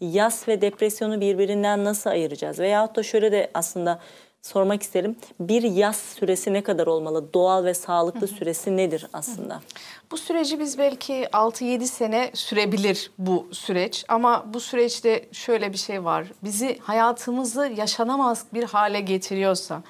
[0.00, 2.58] yas ve depresyonu birbirinden nasıl ayıracağız?
[2.58, 4.00] Veyahut da şöyle de aslında
[4.48, 5.16] sormak isterim.
[5.40, 7.32] Bir yaz süresi ne kadar olmalı?
[7.34, 8.28] Doğal ve sağlıklı Hı-hı.
[8.28, 9.54] süresi nedir aslında?
[9.54, 9.62] Hı-hı.
[10.10, 16.04] Bu süreci biz belki 6-7 sene sürebilir bu süreç ama bu süreçte şöyle bir şey
[16.04, 16.26] var.
[16.44, 19.82] Bizi hayatımızı yaşanamaz bir hale getiriyorsa,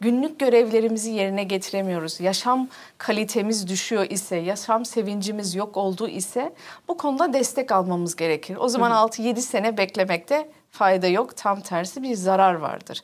[0.00, 6.52] günlük görevlerimizi yerine getiremiyoruz, yaşam kalitemiz düşüyor ise, yaşam sevincimiz yok olduğu ise
[6.88, 8.56] bu konuda destek almamız gerekir.
[8.60, 11.36] O zaman 6-7 sene beklemekte fayda yok.
[11.36, 13.02] Tam tersi bir zarar vardır.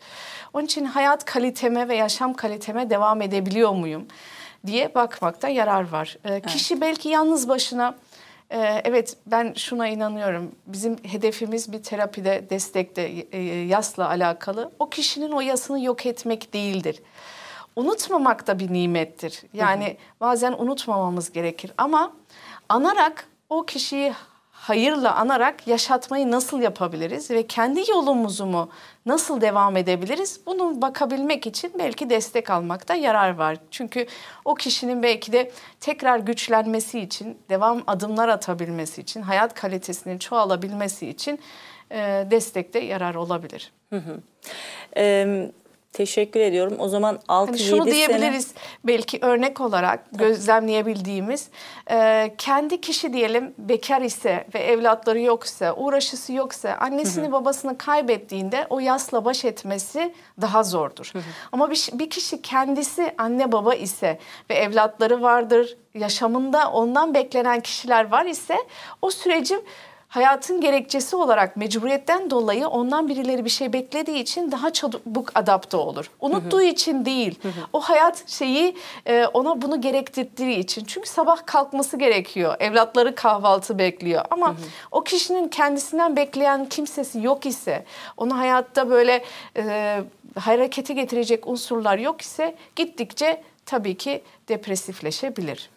[0.52, 4.06] Onun için hayat kaliteme ve yaşam kaliteme devam edebiliyor muyum
[4.66, 6.16] diye bakmakta yarar var.
[6.24, 6.46] Ee, evet.
[6.46, 7.94] Kişi belki yalnız başına
[8.50, 10.52] e, evet ben şuna inanıyorum.
[10.66, 13.02] Bizim hedefimiz bir terapide, destekte,
[13.32, 14.72] e, yasla alakalı.
[14.78, 17.02] O kişinin o yasını yok etmek değildir.
[17.76, 19.42] Unutmamak da bir nimettir.
[19.52, 19.96] Yani hı hı.
[20.20, 22.12] bazen unutmamamız gerekir ama
[22.68, 24.12] anarak o kişiyi
[24.70, 28.70] hayırla anarak yaşatmayı nasıl yapabiliriz ve kendi yolumuzu mu
[29.06, 30.40] nasıl devam edebiliriz?
[30.46, 33.56] Bunu bakabilmek için belki destek almakta yarar var.
[33.70, 34.06] Çünkü
[34.44, 41.40] o kişinin belki de tekrar güçlenmesi için, devam adımlar atabilmesi için, hayat kalitesinin çoğalabilmesi için
[41.90, 43.72] e, destekte yarar olabilir.
[43.90, 44.20] Hı hı.
[44.96, 45.50] Ee,
[45.92, 46.76] Teşekkür ediyorum.
[46.78, 48.58] O zaman 6-7 hani şunu diyebiliriz sene...
[48.84, 51.48] belki örnek olarak gözlemleyebildiğimiz
[51.90, 57.32] e, kendi kişi diyelim bekar ise ve evlatları yoksa uğraşısı yoksa annesini hı hı.
[57.32, 61.10] babasını kaybettiğinde o yasla baş etmesi daha zordur.
[61.12, 61.22] Hı hı.
[61.52, 64.18] Ama bir, bir kişi kendisi anne baba ise
[64.50, 68.56] ve evlatları vardır yaşamında ondan beklenen kişiler var ise
[69.02, 69.60] o süreci
[70.10, 76.10] hayatın gerekçesi olarak mecburiyetten dolayı ondan birileri bir şey beklediği için daha çabuk adapte olur.
[76.20, 77.38] Unuttuğu için değil.
[77.72, 80.84] O hayat şeyi e, ona bunu gerektirdiği için.
[80.84, 82.56] Çünkü sabah kalkması gerekiyor.
[82.60, 84.24] Evlatları kahvaltı bekliyor.
[84.30, 84.54] Ama
[84.90, 87.84] o kişinin kendisinden bekleyen kimsesi yok ise,
[88.16, 89.24] onu hayatta böyle
[89.56, 90.00] e,
[90.38, 95.70] harekete getirecek unsurlar yok ise gittikçe tabii ki depresifleşebilir.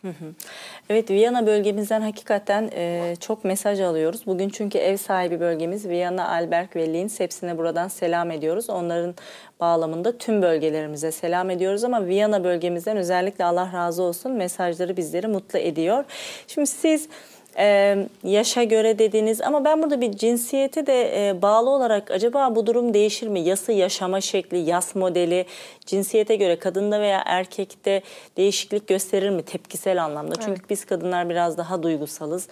[0.90, 4.26] Evet Viyana bölgemizden hakikaten e, çok mesaj alıyoruz.
[4.26, 8.70] Bugün çünkü ev sahibi bölgemiz Viyana, Alberg ve Linz hepsine buradan selam ediyoruz.
[8.70, 9.16] Onların
[9.60, 15.60] bağlamında tüm bölgelerimize selam ediyoruz ama Viyana bölgemizden özellikle Allah razı olsun mesajları bizleri mutlu
[15.60, 16.04] ediyor.
[16.48, 17.10] Şimdi siz
[17.58, 22.68] e, yaşa göre dediniz ama ben burada bir cinsiyete de e, bağlı olarak acaba bu
[22.68, 23.40] durum değişir mi?
[23.40, 25.46] Yası yaşama şekli, yas modeli
[25.86, 28.02] cinsiyete göre kadında veya erkekte
[28.38, 30.36] değişiklik gösterir mi tepkisel anlamda?
[30.36, 30.70] Çünkü Evet.
[30.70, 32.48] biz kadınlar biraz daha duygusalız.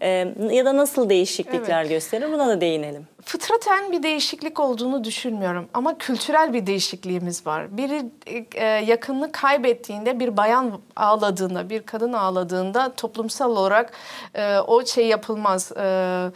[0.00, 0.08] E,
[0.50, 1.90] ya da nasıl değişiklikler Evet.
[1.90, 2.32] gösterir?
[2.32, 3.06] Buna da değinelim.
[3.26, 7.76] Fıtraten bir değişiklik olduğunu düşünmüyorum ama kültürel bir değişikliğimiz var.
[7.76, 8.04] Biri
[8.54, 13.92] e, yakınını kaybettiğinde bir bayan ağladığında, bir kadın ağladığında toplumsal olarak
[14.34, 15.72] e, o şey yapılmaz.
[15.72, 16.30] E,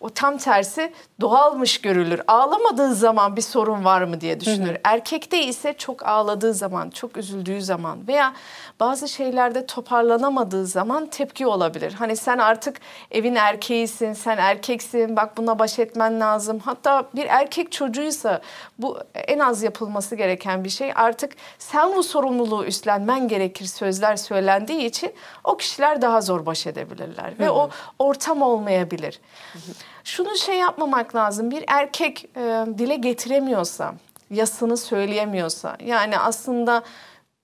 [0.00, 2.20] o tam tersi doğalmış görülür.
[2.28, 4.76] Ağlamadığı zaman bir sorun var mı diye düşünür.
[4.84, 8.32] Erkekte ise çok ağladığı zaman, çok üzüldüğü zaman veya
[8.80, 11.92] bazı şeylerde toparlanamadığı zaman tepki olabilir.
[11.92, 12.80] Hani sen artık
[13.10, 16.58] evin erkeğisin, sen erkeksin, bak buna baş etmen lazım.
[16.64, 18.40] Hatta bir erkek çocuğuysa
[18.78, 20.92] bu en az yapılması gereken bir şey.
[20.94, 25.12] Artık sen bu sorumluluğu üstlenmen gerekir sözler söylendiği için
[25.44, 27.38] o kişiler daha zor baş edebilirler.
[27.38, 29.20] Ve o ortam olmayabilir.
[30.08, 31.50] Şunu şey yapmamak lazım.
[31.50, 33.94] Bir erkek e, dile getiremiyorsa,
[34.30, 36.82] yasını söyleyemiyorsa, yani aslında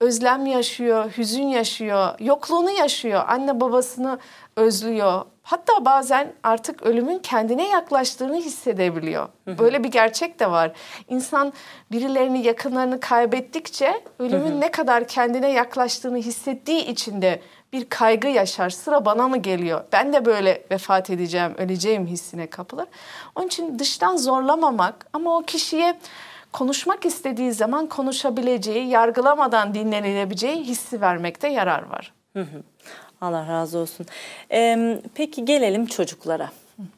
[0.00, 4.18] özlem yaşıyor, hüzün yaşıyor, yokluğunu yaşıyor, anne babasını
[4.56, 5.22] özlüyor.
[5.42, 9.28] Hatta bazen artık ölümün kendine yaklaştığını hissedebiliyor.
[9.46, 10.72] Böyle bir gerçek de var.
[11.08, 11.52] İnsan
[11.92, 17.40] birilerini, yakınlarını kaybettikçe ölümün ne kadar kendine yaklaştığını hissettiği için de
[17.74, 18.70] bir kaygı yaşar.
[18.70, 19.84] Sıra bana mı geliyor?
[19.92, 22.86] Ben de böyle vefat edeceğim, öleceğim hissine kapılır.
[23.34, 25.98] Onun için dıştan zorlamamak ama o kişiye
[26.52, 32.12] konuşmak istediği zaman konuşabileceği, yargılamadan dinlenilebileceği hissi vermekte yarar var.
[33.20, 34.06] Allah razı olsun.
[34.52, 36.50] Ee, peki gelelim çocuklara.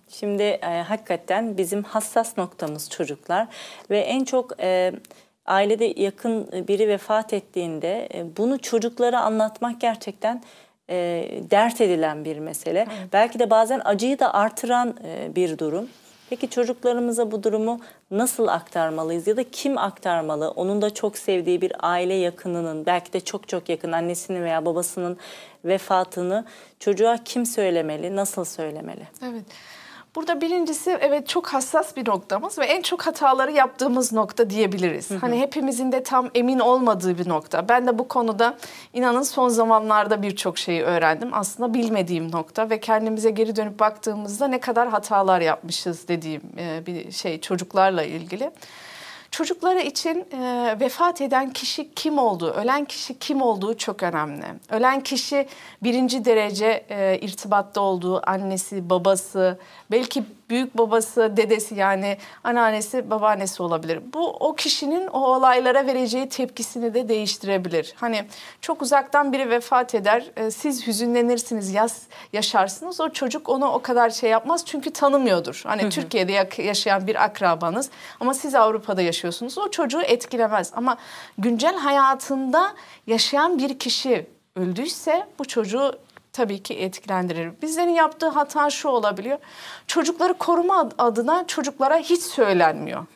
[0.09, 3.49] Şimdi e, hakikaten bizim hassas noktamız çocuklar
[3.91, 4.93] ve en çok e,
[5.47, 10.43] ailede yakın biri vefat ettiğinde e, bunu çocuklara anlatmak gerçekten
[10.91, 12.87] e, dert edilen bir mesele.
[13.13, 15.89] Belki de bazen acıyı da artıran e, bir durum.
[16.31, 20.51] Peki çocuklarımıza bu durumu nasıl aktarmalıyız ya da kim aktarmalı?
[20.51, 25.17] Onun da çok sevdiği bir aile yakınının belki de çok çok yakın annesinin veya babasının
[25.65, 26.45] vefatını
[26.81, 29.07] çocuğa kim söylemeli, nasıl söylemeli?
[29.23, 29.45] Evet.
[30.17, 35.11] Burada birincisi evet çok hassas bir noktamız ve en çok hataları yaptığımız nokta diyebiliriz.
[35.11, 37.69] Hani hepimizin de tam emin olmadığı bir nokta.
[37.69, 38.57] Ben de bu konuda
[38.93, 41.31] inanın son zamanlarda birçok şeyi öğrendim.
[41.33, 46.43] Aslında bilmediğim nokta ve kendimize geri dönüp baktığımızda ne kadar hatalar yapmışız dediğim
[46.87, 48.51] bir şey çocuklarla ilgili.
[49.37, 54.45] Çocukları için e, vefat eden kişi kim olduğu, ölen kişi kim olduğu çok önemli.
[54.71, 55.47] Ölen kişi
[55.83, 59.59] birinci derece e, irtibatta olduğu annesi, babası,
[59.91, 64.01] belki büyük babası, dedesi yani anneannesi, babaannesi olabilir.
[64.15, 67.95] Bu o kişinin o olaylara vereceği tepkisini de değiştirebilir.
[67.97, 68.25] Hani
[68.61, 73.01] çok uzaktan biri vefat eder, e, siz hüzünlenirsiniz, yas, yaşarsınız.
[73.01, 75.63] O çocuk onu o kadar şey yapmaz çünkü tanımıyordur.
[75.67, 79.59] Hani Türkiye'de yak- yaşayan bir akrabanız ama siz Avrupa'da yaşıyorsunuz.
[79.59, 80.97] O çocuğu etkilemez ama
[81.39, 82.75] güncel hayatında
[83.07, 85.93] yaşayan bir kişi öldüyse bu çocuğu
[86.37, 87.51] tabii ki etkilendirir.
[87.63, 89.39] Bizlerin yaptığı hata şu olabiliyor.
[89.87, 93.07] Çocukları koruma ad- adına çocuklara hiç söylenmiyor.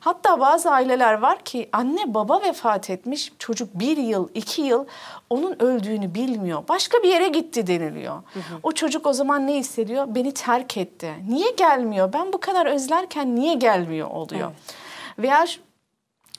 [0.00, 4.84] Hatta bazı aileler var ki anne baba vefat etmiş çocuk bir yıl iki yıl
[5.30, 6.62] onun öldüğünü bilmiyor.
[6.68, 8.22] Başka bir yere gitti deniliyor.
[8.62, 10.04] O çocuk o zaman ne hissediyor?
[10.08, 11.14] Beni terk etti.
[11.28, 12.12] Niye gelmiyor?
[12.12, 14.50] Ben bu kadar özlerken niye gelmiyor oluyor.
[15.18, 15.60] Veya ş-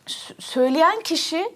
[0.08, 1.56] s- söyleyen kişi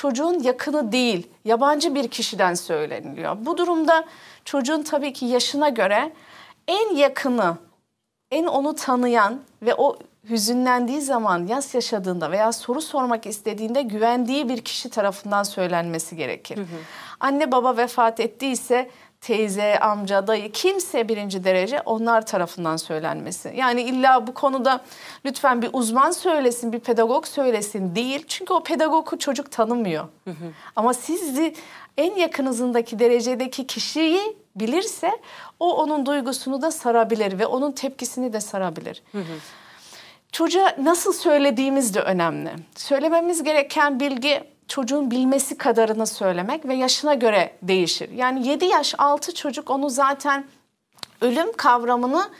[0.00, 3.36] çocuğun yakını değil, yabancı bir kişiden söyleniliyor.
[3.40, 4.04] Bu durumda
[4.44, 6.12] çocuğun tabii ki yaşına göre
[6.68, 7.56] en yakını,
[8.30, 9.98] en onu tanıyan ve o
[10.30, 16.58] hüzünlendiği zaman, yas yaşadığında veya soru sormak istediğinde güvendiği bir kişi tarafından söylenmesi gerekir.
[17.20, 23.52] Anne baba vefat ettiyse teyze, amca, dayı kimse birinci derece onlar tarafından söylenmesi.
[23.56, 24.80] Yani illa bu konuda
[25.24, 28.24] lütfen bir uzman söylesin, bir pedagog söylesin değil.
[28.28, 30.04] Çünkü o pedagogu çocuk tanımıyor.
[30.76, 31.54] Ama sizi
[31.96, 35.10] en yakınızındaki derecedeki kişiyi bilirse
[35.60, 39.02] o onun duygusunu da sarabilir ve onun tepkisini de sarabilir.
[40.32, 42.50] Çocuğa nasıl söylediğimiz de önemli.
[42.76, 48.10] Söylememiz gereken bilgi çocuğun bilmesi kadarını söylemek ve yaşına göre değişir.
[48.10, 50.44] Yani 7 yaş altı çocuk onu zaten
[51.20, 52.30] ölüm kavramını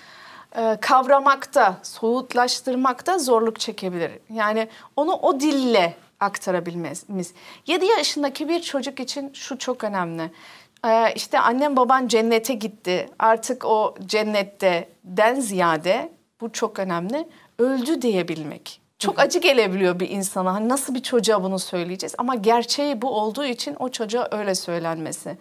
[0.56, 4.12] e, kavramakta, soğutlaştırmakta zorluk çekebilir.
[4.30, 7.34] Yani onu o dille aktarabilmemiz.
[7.66, 10.30] 7 yaşındaki bir çocuk için şu çok önemli.
[10.86, 13.08] Ee, işte annem baban cennete gitti.
[13.18, 17.28] Artık o cennette den ziyade bu çok önemli.
[17.58, 18.79] Öldü diyebilmek.
[19.00, 20.54] Çok acı gelebiliyor bir insana.
[20.54, 22.14] Hani nasıl bir çocuğa bunu söyleyeceğiz?
[22.18, 25.38] Ama gerçeği bu olduğu için o çocuğa öyle söylenmesi.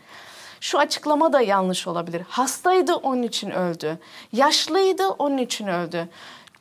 [0.62, 2.22] Şu açıklama da yanlış olabilir.
[2.28, 4.00] Hastaydı onun için öldü.
[4.34, 6.10] Yaşlıydı onun için öldü.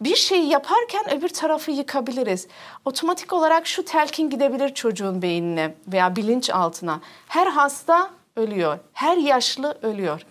[0.01, 2.47] Bir şeyi yaparken öbür tarafı yıkabiliriz.
[2.85, 7.01] Otomatik olarak şu telkin gidebilir çocuğun beynine veya bilinç altına.
[7.29, 8.79] Her hasta ölüyor.
[8.93, 10.27] Her yaşlı ölüyor.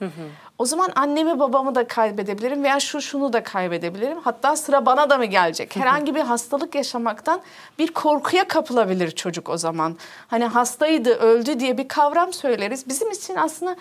[0.59, 4.19] O zaman annemi babamı da kaybedebilirim veya şu şunu da kaybedebilirim.
[4.23, 5.75] Hatta sıra bana da mı gelecek?
[5.75, 7.41] Herhangi bir hastalık yaşamaktan
[7.79, 9.97] bir korkuya kapılabilir çocuk o zaman.
[10.27, 12.89] Hani hastaydı, öldü diye bir kavram söyleriz.
[12.89, 13.75] Bizim için aslında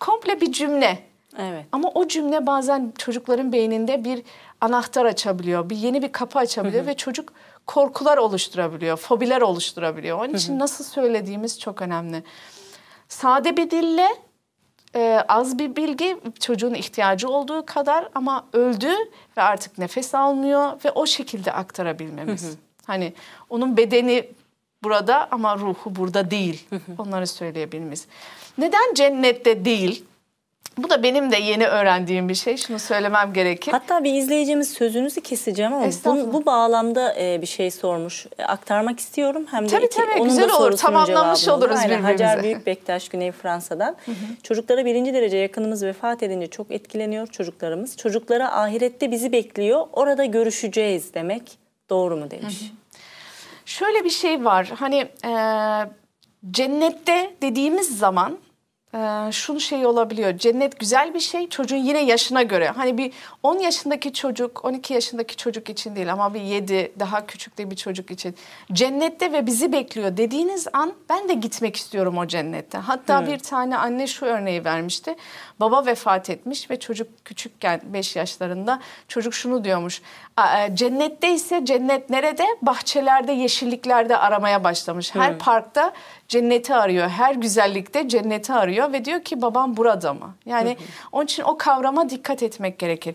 [0.00, 0.98] komple bir cümle.
[1.38, 1.66] Evet.
[1.72, 4.22] Ama o cümle bazen çocukların beyninde bir
[4.60, 5.70] anahtar açabiliyor.
[5.70, 7.32] Bir yeni bir kapı açabiliyor ve çocuk
[7.66, 10.18] korkular oluşturabiliyor, fobiler oluşturabiliyor.
[10.18, 12.22] Onun için nasıl söylediğimiz çok önemli.
[13.08, 14.08] Sade bir dille
[14.94, 18.90] e, az bir bilgi çocuğun ihtiyacı olduğu kadar ama öldü
[19.36, 22.56] ve artık nefes almıyor ve o şekilde aktarabilmemiz.
[22.86, 23.12] Hani
[23.50, 24.28] onun bedeni
[24.82, 26.66] burada ama ruhu burada değil.
[26.98, 28.06] Onları söyleyebilmemiz.
[28.58, 30.04] Neden cennette değil?
[30.78, 32.56] Bu da benim de yeni öğrendiğim bir şey.
[32.56, 33.72] Şunu söylemem gerekir.
[33.72, 38.26] Hatta bir izleyicimiz sözünüzü keseceğim ama bu, bu bağlamda e, bir şey sormuş.
[38.38, 39.46] E, aktarmak istiyorum.
[39.50, 40.72] Hem de Tabii, iki, tabii, onun güzel da olur.
[40.76, 41.64] Tamamlamış cevabını olur.
[41.70, 42.24] oluruz Aynen, birbirimize.
[42.24, 43.96] Hacer Büyükbektaş Güney Fransa'dan.
[44.42, 47.96] Çocuklara birinci derece yakınımız vefat edince çok etkileniyor çocuklarımız.
[47.96, 49.86] Çocuklara ahirette bizi bekliyor.
[49.92, 51.58] Orada görüşeceğiz demek
[51.90, 52.72] doğru mu demiş.
[53.66, 54.72] Şöyle bir şey var.
[54.74, 55.32] Hani e,
[56.50, 58.38] cennette dediğimiz zaman
[58.94, 60.38] e, şunu şey olabiliyor.
[60.38, 61.48] Cennet güzel bir şey.
[61.48, 62.68] Çocuğun yine yaşına göre.
[62.68, 67.58] Hani bir 10 yaşındaki çocuk, 12 yaşındaki çocuk için değil ama bir 7 daha küçük
[67.58, 68.34] de bir çocuk için.
[68.72, 72.78] Cennette ve bizi bekliyor dediğiniz an ben de gitmek istiyorum o cennette.
[72.78, 75.16] Hatta bir tane anne şu örneği vermişti.
[75.62, 80.02] Baba vefat etmiş ve çocuk küçükken 5 yaşlarında çocuk şunu diyormuş.
[80.36, 82.46] "A- e, Cennette ise cennet nerede?
[82.62, 85.14] Bahçelerde, yeşilliklerde aramaya başlamış.
[85.14, 85.92] Her parkta
[86.28, 87.08] cenneti arıyor.
[87.08, 90.34] Her güzellikte cenneti arıyor ve diyor ki babam burada mı?
[90.46, 90.76] Yani
[91.12, 93.14] onun için o kavrama dikkat etmek gerekir.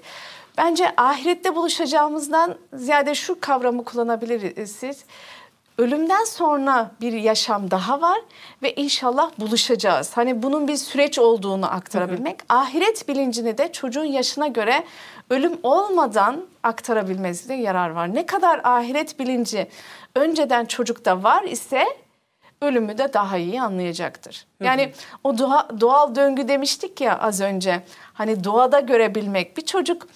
[0.57, 5.05] Bence ahirette buluşacağımızdan ziyade şu kavramı kullanabiliriz siz.
[5.77, 8.19] Ölümden sonra bir yaşam daha var
[8.63, 10.17] ve inşallah buluşacağız.
[10.17, 12.39] Hani bunun bir süreç olduğunu aktarabilmek.
[12.49, 14.83] Ahiret bilincini de çocuğun yaşına göre
[15.29, 18.15] ölüm olmadan aktarabilmesine yarar var.
[18.15, 19.67] Ne kadar ahiret bilinci
[20.15, 21.85] önceden çocukta var ise
[22.61, 24.45] ölümü de daha iyi anlayacaktır.
[24.63, 24.91] Yani
[25.23, 27.83] o doğa, doğal döngü demiştik ya az önce.
[28.13, 30.07] Hani doğada görebilmek bir çocuk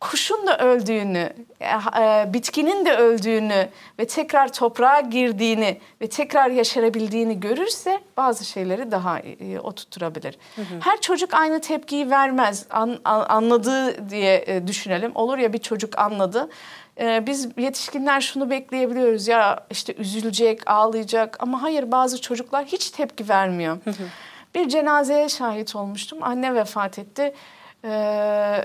[0.00, 1.66] kuşun da öldüğünü, e,
[2.00, 9.20] e, bitkinin de öldüğünü ve tekrar toprağa girdiğini ve tekrar yaşarabildiğini görürse bazı şeyleri daha
[9.20, 10.38] iyi oturtturabilir.
[10.80, 12.66] Her çocuk aynı tepkiyi vermez.
[12.70, 15.12] An- an- anladığı diye e, düşünelim.
[15.14, 16.48] Olur ya bir çocuk anladı.
[17.00, 23.28] E, biz yetişkinler şunu bekleyebiliyoruz ya işte üzülecek, ağlayacak ama hayır bazı çocuklar hiç tepki
[23.28, 23.78] vermiyor.
[24.54, 26.18] Bir cenazeye şahit olmuştum.
[26.22, 27.34] Anne vefat etti.
[27.84, 27.90] E,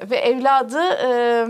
[0.10, 1.48] ve evladı e,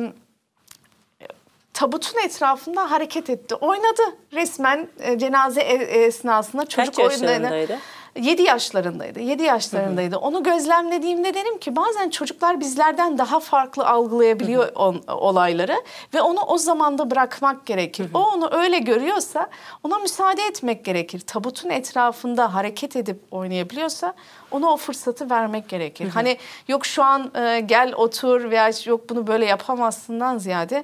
[1.74, 3.56] tabutun etrafında hareket etti.
[3.56, 4.02] Oynadı
[4.34, 7.32] resmen e, cenaze e- esnasında çocuk Kaç oyunlarını.
[7.32, 7.80] yaşlarındaydı?
[8.16, 9.20] 7 yaşlarındaydı.
[9.20, 10.18] 7 yaşlarındaydı.
[10.18, 15.76] Onu gözlemlediğimde dedim ki bazen çocuklar bizlerden daha farklı algılayabiliyor on- olayları
[16.14, 18.08] ve onu o zamanda bırakmak gerekir.
[18.14, 19.50] O onu öyle görüyorsa
[19.84, 21.20] ona müsaade etmek gerekir.
[21.20, 24.14] Tabutun etrafında hareket edip oynayabiliyorsa
[24.52, 26.10] ona o fırsatı vermek gerekir.
[26.10, 30.84] Hani yok şu an e, gel otur veya yok bunu böyle yapamazsından ziyade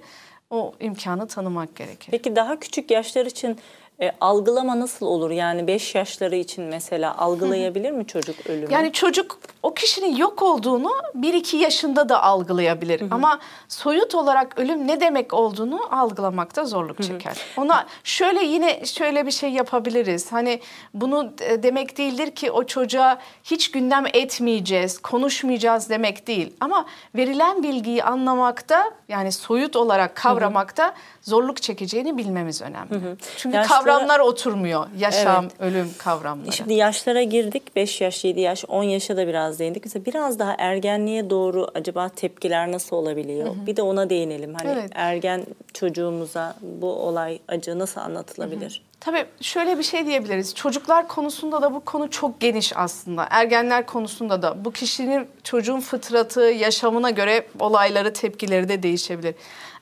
[0.49, 2.07] o imkanı tanımak gerekir.
[2.11, 3.57] Peki daha küçük yaşlar için
[4.01, 5.31] e, algılama nasıl olur?
[5.31, 8.73] Yani 5 yaşları için mesela algılayabilir mi çocuk ölümü?
[8.73, 13.03] Yani çocuk o kişinin yok olduğunu 1-2 yaşında da algılayabilir.
[13.11, 17.37] Ama soyut olarak ölüm ne demek olduğunu algılamakta zorluk çeker.
[17.57, 20.31] Ona şöyle yine şöyle bir şey yapabiliriz.
[20.31, 20.59] Hani
[20.93, 26.53] bunu demek değildir ki o çocuğa hiç gündem etmeyeceğiz, konuşmayacağız demek değil.
[26.59, 26.85] Ama
[27.15, 32.89] verilen bilgiyi anlamakta yani soyut olarak kavramakta zorluk çekeceğini bilmemiz önemli.
[33.37, 34.87] Çünkü Yani şurada kavramlar oturmuyor.
[34.97, 35.53] Yaşam, Evet.
[35.73, 36.51] ölüm kavramları.
[36.51, 37.75] Şimdi yaşlara girdik.
[37.75, 39.85] 5 yaş, 7 yaş, 10 yaşa da biraz değindik.
[39.85, 43.55] Mesela biraz daha ergenliğe doğru acaba tepkiler nasıl olabiliyor?
[43.67, 44.53] Bir de ona değinelim.
[44.53, 44.89] Hani Evet.
[44.95, 48.81] ergen çocuğumuza bu olay acı nasıl anlatılabilir?
[48.99, 50.55] Tabii şöyle bir şey diyebiliriz.
[50.55, 53.27] Çocuklar konusunda da bu konu çok geniş aslında.
[53.29, 59.35] Ergenler konusunda da bu kişinin çocuğun fıtratı, yaşamına göre olayları, tepkileri de değişebilir.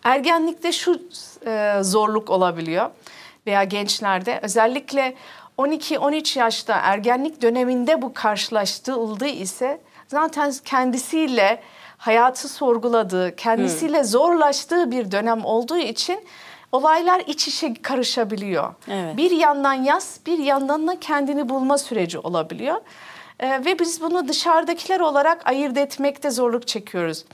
[0.03, 1.01] Ergenlikte şu
[1.45, 2.89] e, zorluk olabiliyor
[3.47, 5.15] veya gençlerde özellikle
[5.57, 11.61] 12-13 yaşta ergenlik döneminde bu karşılaştırıldığı ise zaten kendisiyle
[11.97, 16.19] hayatı sorguladığı, kendisiyle zorlaştığı bir dönem olduğu için
[16.71, 18.73] olaylar iç içe karışabiliyor.
[18.87, 19.17] Evet.
[19.17, 22.75] Bir yandan yaz, bir yandan da kendini bulma süreci olabiliyor.
[23.39, 27.25] Ee, ve biz bunu dışarıdakiler olarak ayırt etmekte zorluk çekiyoruz.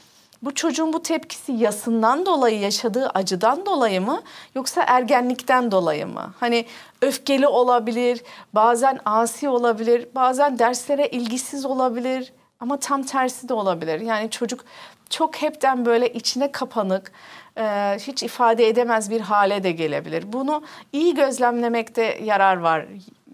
[0.44, 4.22] Bu çocuğun bu tepkisi yasından dolayı yaşadığı acıdan dolayı mı
[4.56, 6.34] yoksa ergenlikten dolayı mı?
[6.40, 6.66] Hani
[7.02, 8.24] öfkeli olabilir,
[8.54, 14.02] bazen asi olabilir, bazen derslere ilgisiz olabilir ama tam tersi de olabilir.
[14.02, 14.66] Yani çocuk
[15.10, 17.12] çok hepten böyle içine kapanık,
[17.58, 17.64] e,
[18.00, 20.34] hiç ifade edemez bir hale de gelebilir.
[20.34, 22.86] Bunu iyi gözlemlemekte yarar var.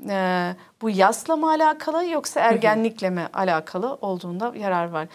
[0.10, 5.08] E, bu yasla mı alakalı yoksa ergenlikle mi alakalı olduğunda yarar var.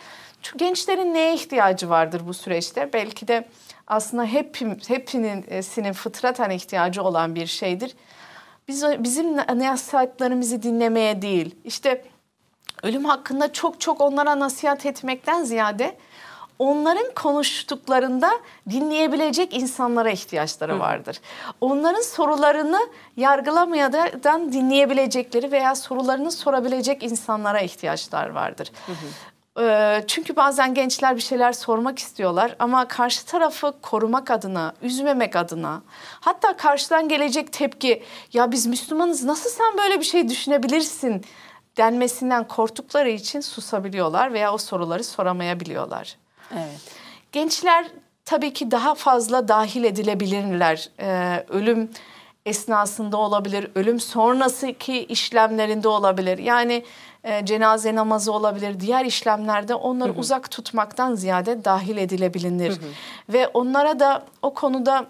[0.44, 2.92] Çünkü gençlerin neye ihtiyacı vardır bu süreçte?
[2.92, 3.48] Belki de
[3.86, 7.94] aslında hepim, hepinin sinin fıtraten ihtiyacı olan bir şeydir.
[8.68, 12.04] Biz bizim nasihatlarımızı dinlemeye değil, işte
[12.82, 15.96] ölüm hakkında çok çok onlara nasihat etmekten ziyade
[16.58, 18.30] onların konuştuklarında
[18.70, 21.20] dinleyebilecek insanlara ihtiyaçları vardır.
[21.60, 22.80] Onların sorularını
[23.16, 28.72] yargılamadan dinleyebilecekleri veya sorularını sorabilecek insanlara ihtiyaçlar vardır.
[28.88, 28.92] Ee,
[30.06, 35.82] Çünkü bazen gençler bir şeyler sormak istiyorlar ama karşı tarafı korumak adına, üzmemek adına,
[36.20, 38.02] hatta karşıdan gelecek tepki,
[38.32, 41.24] ya biz Müslümanız nasıl sen böyle bir şey düşünebilirsin
[41.76, 46.16] denmesinden korktukları için susabiliyorlar veya o soruları soramayabiliyorlar.
[46.52, 46.80] Evet.
[47.32, 47.86] Gençler
[48.24, 50.90] tabii ki daha fazla dahil edilebilirler.
[51.00, 51.90] Ee, ölüm
[52.46, 56.38] esnasında olabilir, ölüm sonrasındaki işlemlerinde olabilir.
[56.38, 56.84] Yani
[57.24, 62.80] e, cenaze namazı olabilir, diğer işlemlerde onları uzak tutmaktan ziyade dahil edilebilir.
[63.28, 65.06] Ve onlara da o konuda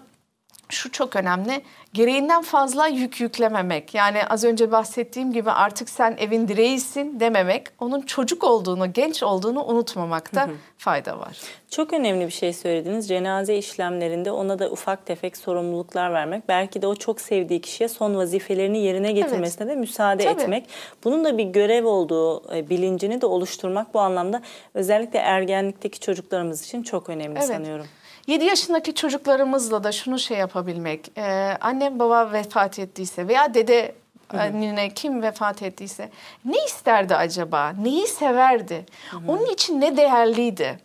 [0.69, 1.61] şu çok önemli.
[1.93, 3.93] Gereğinden fazla yük yüklememek.
[3.93, 7.67] Yani az önce bahsettiğim gibi artık sen evin direğisin dememek.
[7.79, 11.37] Onun çocuk olduğunu, genç olduğunu unutmamakta fayda var.
[11.69, 13.07] Çok önemli bir şey söylediniz.
[13.07, 16.47] Cenaze işlemlerinde ona da ufak tefek sorumluluklar vermek.
[16.47, 20.41] Belki de o çok sevdiği kişiye son vazifelerini yerine getirmesine de müsaade Tabii.
[20.41, 20.65] etmek.
[21.03, 24.41] Bunun da bir görev olduğu e, bilincini de oluşturmak bu anlamda
[24.73, 27.47] özellikle ergenlikteki çocuklarımız için çok önemli Evet.
[27.47, 27.85] sanıyorum.
[28.27, 31.17] 7 yaşındaki çocuklarımızla da şunu şey yapabilmek.
[31.17, 33.95] e, annem baba vefat ettiyse veya dede
[34.33, 36.09] annene kim vefat ettiyse
[36.45, 37.73] ne isterdi acaba?
[37.81, 38.85] Neyi severdi?
[39.27, 40.79] Onun için ne değerliydi?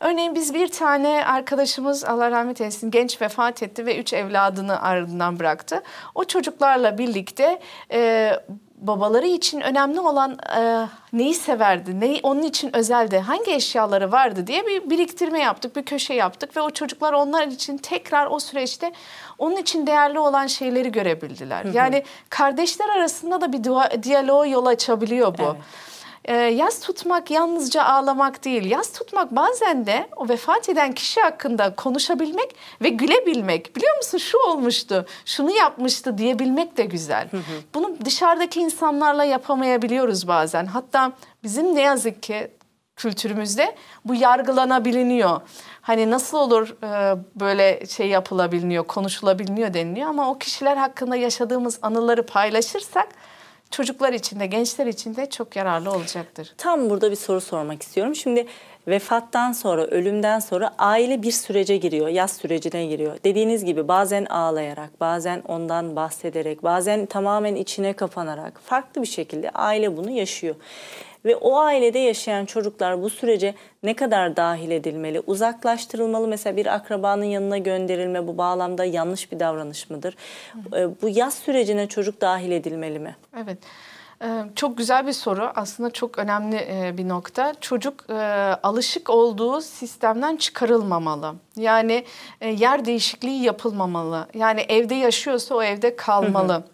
[0.00, 5.38] Örneğin biz bir tane arkadaşımız Allah rahmet eylesin genç vefat etti ve üç evladını ardından
[5.38, 5.82] bıraktı.
[6.14, 7.60] O çocuklarla birlikte
[7.92, 8.32] e,
[8.80, 14.66] babaları için önemli olan e, neyi severdi, neyi onun için özeldi, hangi eşyaları vardı diye
[14.66, 18.92] bir biriktirme yaptık, bir köşe yaptık ve o çocuklar onlar için tekrar o süreçte
[19.38, 21.64] onun için değerli olan şeyleri görebildiler.
[21.64, 23.64] Yani kardeşler arasında da bir
[24.02, 25.42] diyaloğa yol açabiliyor bu.
[25.42, 25.56] Evet.
[26.30, 28.70] Ee, yaz tutmak yalnızca ağlamak değil.
[28.70, 33.76] Yaz tutmak bazen de o vefat eden kişi hakkında konuşabilmek ve gülebilmek.
[33.76, 37.28] Biliyor musun şu olmuştu, şunu yapmıştı diyebilmek de güzel.
[37.74, 40.66] Bunu dışarıdaki insanlarla yapamayabiliyoruz bazen.
[40.66, 41.12] Hatta
[41.42, 42.50] bizim ne yazık ki
[42.96, 43.74] kültürümüzde
[44.04, 45.40] bu yargılanabiliniyor.
[45.80, 52.26] Hani nasıl olur e, böyle şey yapılabiliyor, konuşulabiliyor deniliyor ama o kişiler hakkında yaşadığımız anıları
[52.26, 53.08] paylaşırsak
[53.70, 56.54] çocuklar için de gençler için de çok yararlı olacaktır.
[56.58, 58.14] Tam burada bir soru sormak istiyorum.
[58.14, 58.46] Şimdi
[58.88, 63.16] vefattan sonra, ölümden sonra aile bir sürece giriyor, yaz sürecine giriyor.
[63.24, 69.96] Dediğiniz gibi bazen ağlayarak, bazen ondan bahsederek, bazen tamamen içine kapanarak farklı bir şekilde aile
[69.96, 70.54] bunu yaşıyor.
[71.24, 76.28] Ve o ailede yaşayan çocuklar bu sürece ne kadar dahil edilmeli, uzaklaştırılmalı?
[76.28, 80.16] Mesela bir akrabanın yanına gönderilme bu bağlamda yanlış bir davranış mıdır?
[80.76, 83.16] Ee, Bu yaz sürecine çocuk dahil edilmeli mi?
[83.44, 83.58] Evet.
[84.24, 85.50] Ee, Çok güzel bir soru.
[85.54, 87.54] Aslında çok önemli e, bir nokta.
[87.60, 88.14] Çocuk e,
[88.62, 91.34] alışık olduğu sistemden çıkarılmamalı.
[91.56, 92.04] Yani
[92.40, 94.26] e, yer değişikliği yapılmamalı.
[94.34, 96.64] Yani evde yaşıyorsa o evde kalmalı.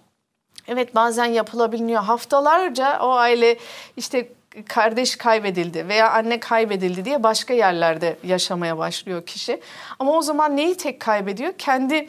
[0.69, 2.03] Evet bazen yapılabiliyor.
[2.03, 3.59] Haftalarca o aile
[3.97, 4.29] işte
[4.69, 9.61] kardeş kaybedildi veya anne kaybedildi diye başka yerlerde yaşamaya başlıyor kişi.
[9.99, 11.53] Ama o zaman neyi tek kaybediyor?
[11.59, 12.09] Kendi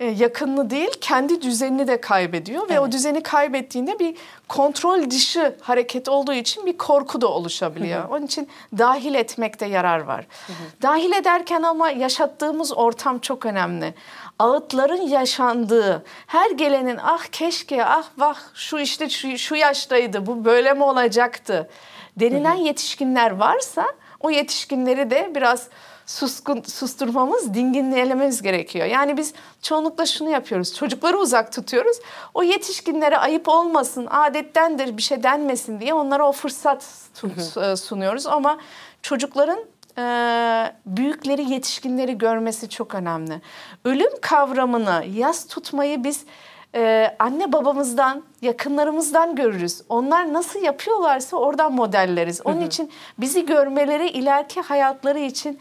[0.00, 2.80] e, yakınını değil kendi düzenini de kaybediyor ve Evet.
[2.80, 4.16] o düzeni kaybettiğinde bir
[4.48, 8.08] kontrol dışı hareket olduğu için bir korku da oluşabiliyor.
[8.08, 8.48] Onun için
[8.78, 10.26] dahil etmekte yarar var.
[10.82, 13.94] Dahil ederken ama yaşattığımız ortam çok önemli.
[14.38, 20.72] Ağıtların yaşandığı, her gelenin ah keşke, ah vah şu işte şu, şu yaştaydı, bu böyle
[20.72, 21.70] mi olacaktı
[22.16, 23.86] denilen yetişkinler varsa
[24.20, 25.68] o yetişkinleri de biraz
[26.06, 28.86] suskun, susturmamız, dinginlememiz gerekiyor.
[28.86, 30.74] Yani biz çoğunlukla şunu yapıyoruz.
[30.74, 31.96] Çocukları uzak tutuyoruz.
[32.34, 36.84] O yetişkinlere ayıp olmasın, adettendir bir şey denmesin diye onlara o fırsat
[37.62, 38.26] e, sunuyoruz.
[38.26, 38.58] Ama
[39.02, 39.58] çocukların
[39.98, 40.02] e,
[40.86, 43.40] büyükleri, yetişkinleri görmesi çok önemli.
[43.84, 46.24] Ölüm kavramını, yas tutmayı biz
[46.74, 49.82] e, anne babamızdan, yakınlarımızdan görürüz.
[49.88, 52.40] Onlar nasıl yapıyorlarsa oradan modelleriz.
[52.44, 55.60] Onun için bizi görmeleri ileriki hayatları için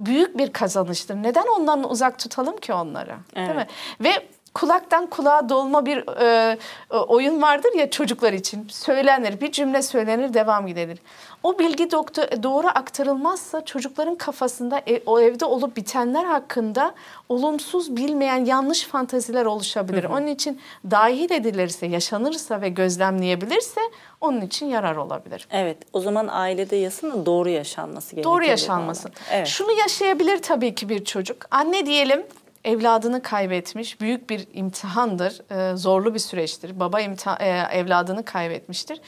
[0.00, 1.14] büyük bir kazanıştır.
[1.14, 3.16] Neden ondan uzak tutalım ki onları?
[3.36, 3.56] Değil Evet.
[3.56, 3.66] mi?
[4.00, 6.58] Ve kulaktan kulağa dolma bir e,
[6.90, 8.68] e, oyun vardır ya çocuklar için.
[8.70, 10.98] Söylenir, bir cümle söylenir, devam gidilir.
[11.42, 16.94] O bilgi doktor, doğru aktarılmazsa çocukların kafasında e, o evde olup bitenler hakkında
[17.28, 20.04] olumsuz, bilmeyen yanlış fantaziler oluşabilir.
[20.04, 23.80] Onun için dahil edilirse, yaşanırsa ve gözlemleyebilirse
[24.20, 25.48] onun için yarar olabilir.
[25.50, 28.34] Evet, o zaman ailede yasının doğru yaşanması gerekiyor.
[28.34, 29.08] Doğru yaşanması.
[29.32, 29.46] Evet.
[29.46, 31.46] Şunu yaşayabilir tabii ki bir çocuk.
[31.50, 32.26] Anne diyelim
[32.64, 34.00] evladını kaybetmiş.
[34.00, 35.40] Büyük bir imtihandır.
[35.50, 36.80] e, zorlu bir süreçtir.
[36.80, 39.00] Baba imtihan, e, evladını kaybetmiştir.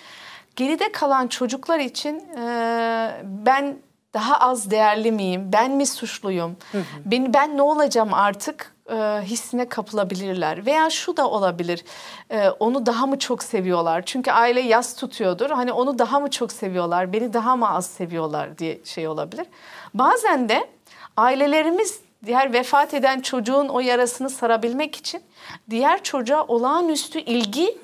[0.57, 3.77] Geride kalan çocuklar için e, ben
[4.15, 5.51] daha az değerli miyim?
[5.53, 6.57] Ben mi suçluyum?
[7.05, 8.77] Beni ben ne olacağım artık?
[8.91, 10.67] e, hissine kapılabilirler.
[10.67, 11.85] Veya şu da olabilir.
[12.31, 14.03] e, onu daha mı çok seviyorlar?
[14.07, 15.51] Çünkü aile yas tutuyordur.
[15.51, 17.13] Hani onu daha mı çok seviyorlar?
[17.13, 19.47] Beni daha mı az seviyorlar diye şey olabilir.
[19.95, 20.69] Bazen de
[21.17, 25.23] ailelerimiz diğer vefat eden çocuğun o yarasını sarabilmek için
[25.71, 27.79] diğer çocuğa olağanüstü ilgi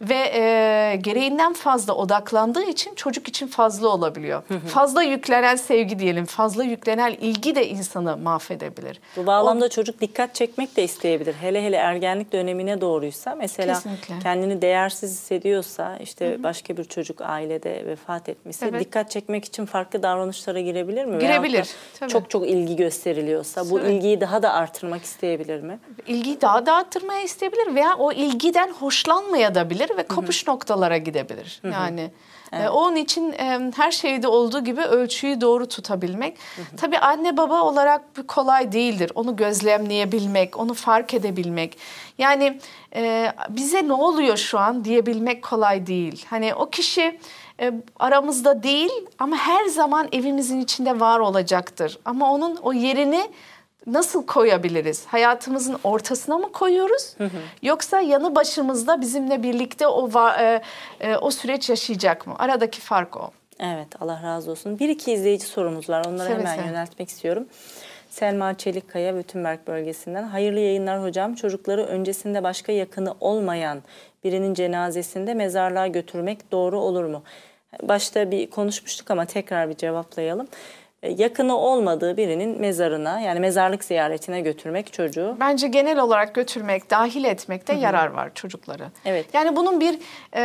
[0.00, 4.42] ve e, gereğinden fazla odaklandığı için çocuk için fazla olabiliyor.
[4.68, 9.00] fazla yüklenen sevgi diyelim, fazla yüklenen ilgi de insanı mahvedebilir.
[9.16, 11.34] Bu bağlamda çocuk dikkat çekmek de isteyebilir.
[11.34, 14.14] Hele hele ergenlik dönemine doğruysa mesela Kesinlikle.
[14.22, 18.80] kendini değersiz hissediyorsa işte başka bir çocuk ailede vefat etmişse Evet.
[18.80, 21.18] dikkat çekmek için farklı davranışlara girebilir mi?
[21.18, 21.68] Girebilir,
[22.00, 22.10] tabii.
[22.10, 23.90] Çok çok ilgi gösteriliyorsa bu Evet.
[23.90, 25.78] ilgiyi daha da artırmak isteyebilir mi?
[26.06, 31.60] ilgiyi daha da arttırmaya isteyebilir veya o ilgiden hoşlanmaya da bilir ve kopuş noktalara gidebilir.
[31.64, 32.10] Yani
[32.52, 36.38] e, onun için e, her şeyde olduğu gibi ölçüyü doğru tutabilmek.
[36.76, 39.12] Tabii anne baba olarak bu kolay değildir.
[39.14, 41.78] Onu gözlemleyebilmek, onu fark edebilmek.
[42.18, 42.58] Yani
[42.94, 46.26] e, bize ne oluyor şu an diyebilmek kolay değil.
[46.30, 47.18] Hani o kişi
[47.60, 51.98] e, aramızda değil ama her zaman evimizin içinde var olacaktır.
[52.04, 53.30] Ama onun o yerini
[53.86, 55.06] nasıl koyabiliriz?
[55.06, 57.16] Hayatımızın ortasına mı koyuyoruz?
[57.62, 60.10] Yoksa yanı başımızda bizimle birlikte o
[60.40, 60.62] e,
[61.00, 62.34] e, o süreç yaşayacak mı?
[62.38, 63.30] Aradaki fark o.
[63.60, 64.78] Evet Allah razı olsun.
[64.78, 66.04] Bir iki izleyici sorumuz var.
[66.08, 66.66] Onları Seve hemen seve.
[66.66, 67.46] yöneltmek istiyorum.
[68.10, 70.22] Selma Çelikkaya Bütünberg bölgesinden.
[70.22, 71.34] Hayırlı yayınlar hocam.
[71.34, 73.82] Çocukları öncesinde başka yakını olmayan
[74.24, 77.22] birinin cenazesinde mezarlığa götürmek doğru olur mu?
[77.82, 80.48] Başta bir konuşmuştuk ama tekrar bir cevaplayalım.
[81.02, 85.36] E, Yakını olmadığı birinin mezarına yani mezarlık ziyaretine götürmek çocuğu.
[85.40, 88.84] Bence genel olarak götürmek, dahil etmekte yarar var çocukları.
[89.04, 89.26] Evet.
[89.32, 89.98] Yani bunun bir
[90.36, 90.40] e,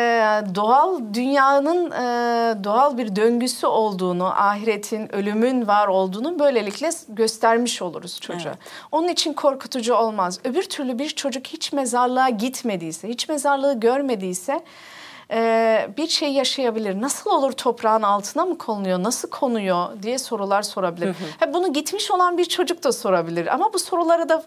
[0.55, 8.51] doğal dünyanın e, doğal bir döngüsü olduğunu, ahiretin, ölümün var olduğunu böylelikle göstermiş oluruz çocuğa.
[8.51, 8.57] Evet.
[8.91, 10.39] Onun için korkutucu olmaz.
[10.43, 14.61] Öbür türlü bir çocuk hiç mezarlığa gitmediyse, hiç mezarlığı görmediyse
[15.31, 17.01] e, bir şey yaşayabilir.
[17.01, 21.15] Nasıl olur toprağın altına mı konuyor, nasıl konuyor diye sorular sorabilir.
[21.39, 24.43] Ha, bunu gitmiş olan bir çocuk da sorabilir ama bu sorulara da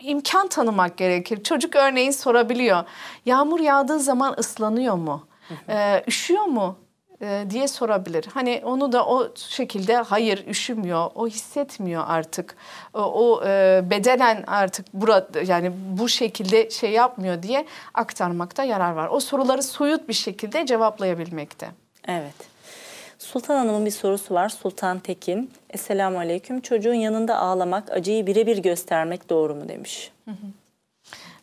[0.00, 1.42] imkan tanımak gerekir.
[1.42, 2.84] Çocuk örneğin sorabiliyor.
[3.26, 5.26] Yağmur yağdığı zaman ıslanıyor mu?
[5.68, 6.76] Ee, üşüyor mu?
[7.22, 8.26] Ee, diye sorabilir.
[8.34, 12.56] Hani onu da o şekilde hayır üşümüyor, o hissetmiyor artık.
[12.94, 19.08] O, o e, bedenen artık burada yani bu şekilde şey yapmıyor diye aktarmakta yarar var.
[19.08, 21.68] O soruları soyut bir şekilde cevaplayabilmekte.
[22.08, 22.34] Evet.
[23.18, 24.48] Sultan Hanım'ın bir sorusu var.
[24.48, 25.50] Sultan Tekin.
[25.70, 26.60] Esselamu Aleyküm.
[26.60, 30.12] Çocuğun yanında ağlamak, acıyı birebir göstermek doğru mu demiş.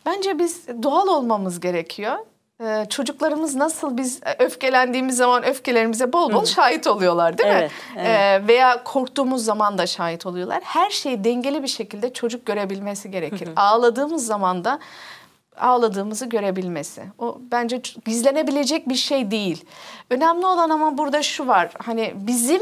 [0.06, 2.18] Bence biz doğal olmamız gerekiyor.
[2.64, 8.02] Ee, çocuklarımız nasıl biz öfkelendiğimiz zaman öfkelerimize bol bol şahit oluyorlar değil Evet, mi?
[8.02, 8.08] evet.
[8.08, 10.60] Ee, veya korktuğumuz zaman da şahit oluyorlar.
[10.64, 13.50] Her şeyi dengeli bir şekilde çocuk görebilmesi gerekir.
[13.56, 14.80] Ağladığımız zaman da
[15.60, 17.04] ağladığımızı görebilmesi.
[17.20, 19.66] O bence gizlenebilecek bir şey değil.
[20.10, 21.72] Önemli olan ama burada şu var.
[21.86, 22.62] Hani bizim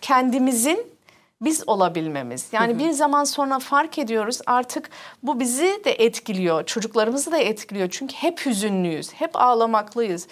[0.00, 0.95] kendimizin
[1.40, 2.48] biz olabilmemiz.
[2.52, 4.90] Yani bir zaman sonra fark ediyoruz artık
[5.22, 7.88] bu bizi de etkiliyor, çocuklarımızı da etkiliyor.
[7.90, 10.28] Çünkü hep hüzünlüyüz, hep ağlamaklıyız.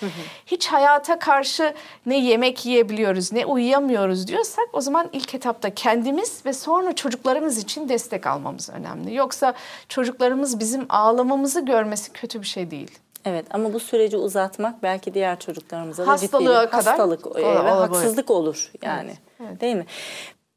[0.47, 1.75] Hiç hayata karşı
[2.07, 7.89] ne yemek yiyebiliyoruz, ne uyuyamıyoruz diyorsak o zaman ilk etapta kendimiz ve sonra çocuklarımız için
[7.89, 9.15] destek almamız önemli.
[9.15, 9.55] Yoksa
[9.89, 12.99] çocuklarımız bizim ağlamamızı görmesi kötü bir şey değil.
[13.25, 17.65] Evet ama bu süreci uzatmak belki diğer çocuklarımıza da ciddi bir kadar hastalık e, olabilir.
[17.65, 19.15] ve haksızlık olur yani.
[19.61, 19.87] Değil mi?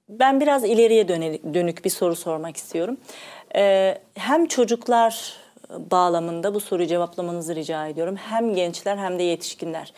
[0.10, 1.08] Ben biraz ileriye
[1.54, 2.98] dönük bir soru sormak istiyorum.
[3.56, 5.34] Ee, hem çocuklar
[5.70, 8.16] bağlamında bu soruyu cevaplamanızı rica ediyorum.
[8.16, 9.94] Hem gençler hem de yetişkinler.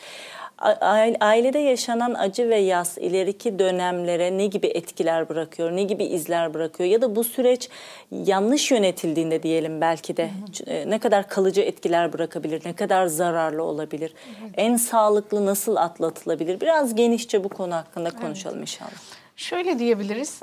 [1.19, 6.89] Ailede yaşanan acı ve yas ileriki dönemlere ne gibi etkiler bırakıyor, ne gibi izler bırakıyor
[6.89, 7.69] ya da bu süreç
[8.11, 10.29] yanlış yönetildiğinde diyelim belki de
[10.67, 14.13] e, ne kadar kalıcı etkiler bırakabilir, ne kadar zararlı olabilir,
[14.57, 16.61] en sağlıklı nasıl atlatılabilir?
[16.61, 19.18] Biraz genişçe bu konu hakkında konuşalım inşallah.
[19.39, 20.39] Şöyle diyebiliriz.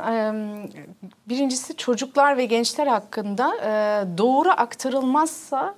[1.28, 3.52] Birincisi çocuklar ve gençler hakkında
[4.18, 5.74] doğru aktarılmazsa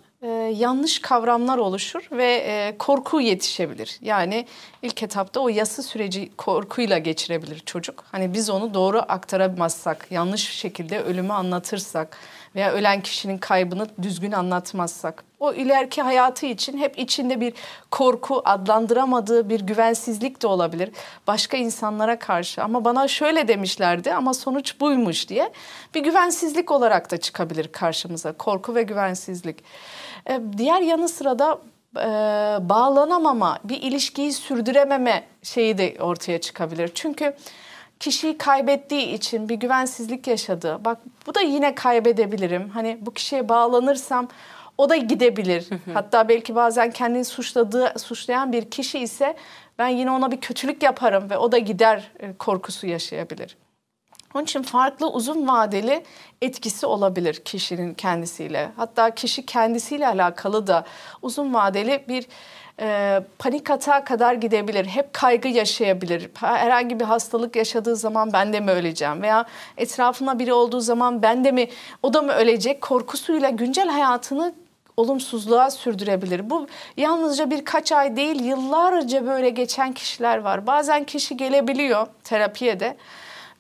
[0.53, 3.99] yanlış kavramlar oluşur ve korku yetişebilir.
[4.03, 4.47] Yani
[4.83, 8.05] ilk etapta o yası süreci korkuyla geçirebilir çocuk.
[8.13, 12.19] Hani biz onu doğru aktaramazsak, yanlış şekilde ölümü anlatırsak
[12.55, 17.55] veya ölen kişinin kaybını düzgün anlatmazsak o ileriki hayatı için hep içinde bir
[17.91, 20.91] korku, adlandıramadığı bir güvensizlik de olabilir.
[21.27, 25.53] Başka insanlara karşı ama bana şöyle demişlerdi ama sonuç buymuş diye
[25.95, 28.33] bir güvensizlik olarak da çıkabilir karşımıza.
[28.33, 29.65] Korku ve güvensizlik.
[30.31, 31.59] Ee, Diğer yanı sıra da
[31.97, 32.09] e,
[32.69, 36.91] bağlanamama, bir ilişkiyi sürdürememe şeyi de ortaya çıkabilir.
[36.95, 37.35] Çünkü
[38.01, 40.79] kişiyi kaybettiği için bir güvensizlik yaşadı.
[40.85, 42.69] Bak bu da yine kaybedebilirim.
[42.69, 44.29] Hani bu kişiye bağlanırsam
[44.79, 45.69] o da gidebilir.
[45.95, 49.37] Hatta belki bazen kendini suçladığı suçlayan bir kişi ise
[49.79, 53.57] ben yine ona bir kötülük yaparım ve o da gider e, korkusu yaşayabilir.
[54.35, 56.05] Onun için farklı uzun vadeli
[56.43, 58.71] etkisi olabilir kişinin kendisiyle.
[58.77, 60.85] Hatta kişi kendisiyle alakalı da
[61.23, 62.27] uzun vadeli bir
[62.81, 64.87] e, panik atağa kadar gidebilir.
[64.87, 66.31] Hep kaygı yaşayabilir.
[66.35, 69.23] Herhangi bir hastalık yaşadığı zaman ben de mi öleceğim?
[69.23, 69.45] Veya
[69.77, 71.69] etrafında biri olduğu zaman ben de mi,
[72.03, 72.81] o da mı ölecek?
[72.81, 74.55] Korkusuyla güncel hayatını
[74.97, 76.51] olumsuzluğa sürdürebilir.
[76.51, 76.67] Bu
[76.97, 80.67] yalnızca birkaç ay değil yıllarca böyle geçen kişiler var.
[80.67, 82.97] Bazen kişi gelebiliyor terapiye de.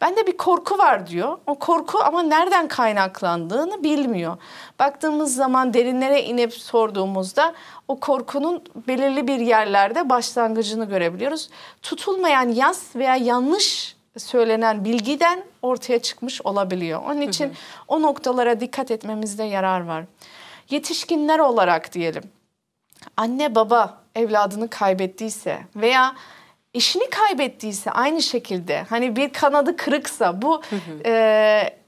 [0.00, 1.38] Bende bir korku var diyor.
[1.46, 4.36] O korku ama nereden kaynaklandığını bilmiyor.
[4.78, 7.54] Baktığımız zaman derinlere inip sorduğumuzda
[7.88, 11.50] o korkunun belirli bir yerlerde başlangıcını görebiliyoruz.
[11.82, 17.02] Tutulmayan yas veya yanlış söylenen bilgiden ortaya çıkmış olabiliyor.
[17.06, 17.52] Onun için
[17.88, 20.04] o noktalara dikkat etmemizde yarar var.
[20.70, 22.22] Yetişkinler olarak diyelim.
[23.16, 26.14] Anne baba evladını kaybettiyse veya
[26.78, 30.62] eşini kaybettiyse aynı şekilde hani bir kanadı kırıksa bu
[31.06, 31.78] e,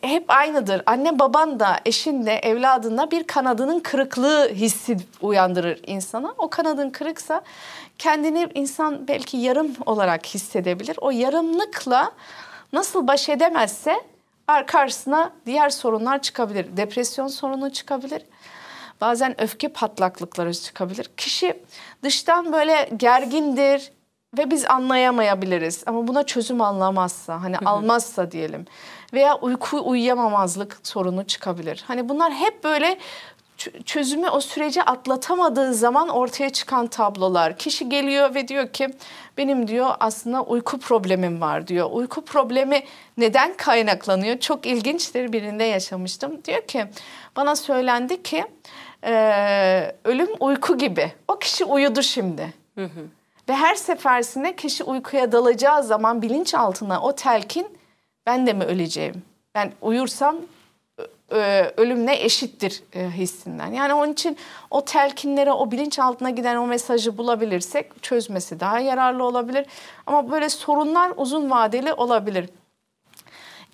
[0.00, 0.82] hep aynıdır.
[0.86, 6.34] Anne baban da eşin de evladında bir kanadının kırıklığı hissi uyandırır insana.
[6.38, 7.42] O kanadın kırıksa
[7.98, 10.96] kendini insan belki yarım olarak hissedebilir.
[11.00, 12.12] O yarımlıkla
[12.72, 13.94] nasıl baş edemezse
[14.66, 16.76] karşısına diğer sorunlar çıkabilir.
[16.76, 18.22] Depresyon sorunu çıkabilir.
[19.00, 21.10] Bazen öfke patlaklıkları çıkabilir.
[21.16, 21.62] Kişi
[22.02, 23.92] dıştan böyle gergindir
[24.38, 25.82] ve biz anlayamayabiliriz.
[25.86, 28.66] Ama buna çözüm anlamazsa, hani almazsa diyelim.
[29.12, 31.84] Veya uyku uyuyamamazlık sorunu çıkabilir.
[31.86, 32.98] Hani bunlar hep böyle
[33.84, 37.58] çözümü o süreci atlatamadığı zaman ortaya çıkan tablolar.
[37.58, 38.88] Kişi geliyor ve diyor ki
[39.38, 41.88] benim diyor aslında uyku problemim var diyor.
[41.92, 42.82] Uyku problemi
[43.16, 44.38] neden kaynaklanıyor?
[44.38, 46.44] Çok ilginçtir birinde yaşamıştım.
[46.44, 46.84] Diyor ki
[47.36, 48.44] bana söylendi ki
[49.04, 51.12] e, ölüm uyku gibi.
[51.28, 52.54] O kişi uyudu şimdi.
[52.74, 53.00] Hı hı.
[53.48, 57.78] Ve her sefersinde kişi uykuya dalacağı zaman bilinçaltına o telkin
[58.26, 59.22] ben de mi öleceğim?
[59.54, 60.36] Ben uyursam
[61.76, 63.72] ölümle eşittir hissinden.
[63.72, 64.36] Yani onun için
[64.70, 69.66] o telkinlere, o bilinçaltına giden o mesajı bulabilirsek çözmesi daha yararlı olabilir.
[70.06, 72.50] Ama böyle sorunlar uzun vadeli olabilir.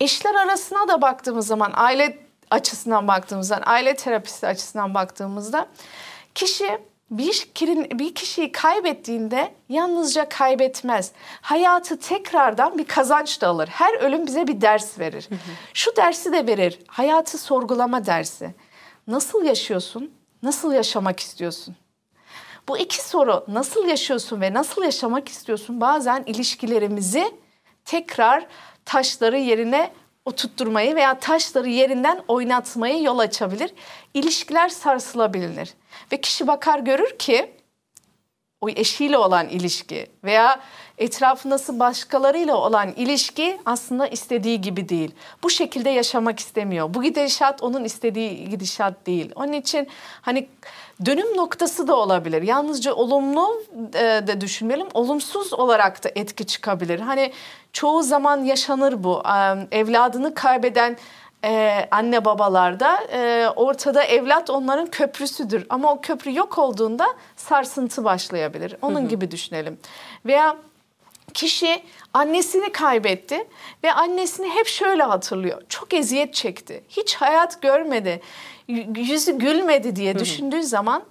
[0.00, 2.18] Eşler arasına da baktığımız zaman, aile
[2.50, 5.66] açısından baktığımızda, aile terapisi açısından baktığımızda
[6.34, 6.78] kişi
[7.10, 7.48] bir,
[7.98, 11.12] bir kişiyi kaybettiğinde yalnızca kaybetmez.
[11.40, 13.68] Hayatı tekrardan bir kazanç da alır.
[13.68, 15.26] Her ölüm bize bir ders verir.
[15.28, 15.38] Hı hı.
[15.74, 16.78] Şu dersi de verir.
[16.86, 18.54] Hayatı sorgulama dersi.
[19.06, 20.10] Nasıl yaşıyorsun?
[20.42, 21.76] Nasıl yaşamak istiyorsun?
[22.68, 27.34] Bu iki soru nasıl yaşıyorsun ve nasıl yaşamak istiyorsun bazen ilişkilerimizi
[27.84, 28.46] tekrar
[28.84, 29.92] taşları yerine
[30.30, 33.70] oturtturmayı veya taşları yerinden oynatmayı yol açabilir.
[34.14, 35.74] İlişkiler sarsılabilir.
[36.12, 37.50] Ve kişi bakar görür ki
[38.60, 40.60] o eşiyle olan ilişki veya
[40.98, 45.10] etrafındası başkalarıyla olan ilişki aslında istediği gibi değil.
[45.42, 46.94] Bu şekilde yaşamak istemiyor.
[46.94, 49.32] Bu gidişat onun istediği gidişat değil.
[49.34, 49.88] Onun için
[50.22, 50.48] hani
[51.04, 52.42] dönüm noktası da olabilir.
[52.42, 53.62] Yalnızca olumlu
[53.94, 54.86] e, de düşünmeyelim.
[54.94, 57.00] Olumsuz olarak da etki çıkabilir.
[57.00, 57.32] Hani
[57.72, 59.22] çoğu zaman yaşanır bu.
[59.70, 60.96] Evladını kaybeden
[61.44, 65.66] e, anne babalarda e, ortada evlat onların köprüsüdür.
[65.70, 68.76] Ama o köprü yok olduğunda sarsıntı başlayabilir.
[68.82, 69.78] Onun gibi düşünelim.
[70.26, 70.56] Veya
[71.34, 71.82] kişi
[72.14, 73.48] annesini kaybetti
[73.84, 75.62] ve annesini hep şöyle hatırlıyor.
[75.68, 76.84] Çok eziyet çekti.
[76.88, 78.20] Hiç hayat görmedi.
[78.96, 81.02] Yüzü gülmedi diye düşündüğü zaman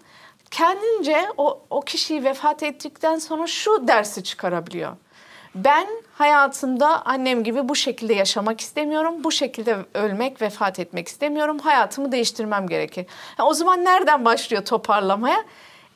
[0.52, 4.98] kendince o, o kişiyi vefat ettikten sonra şu dersi çıkarabiliyor.
[5.56, 9.24] Ben hayatımda annem gibi bu şekilde yaşamak istemiyorum.
[9.24, 11.60] Bu şekilde ölmek, vefat etmek istemiyorum.
[11.60, 13.06] Hayatımı değiştirmem gerekir.
[13.40, 15.44] Yani o zaman nereden başlıyor toparlamaya?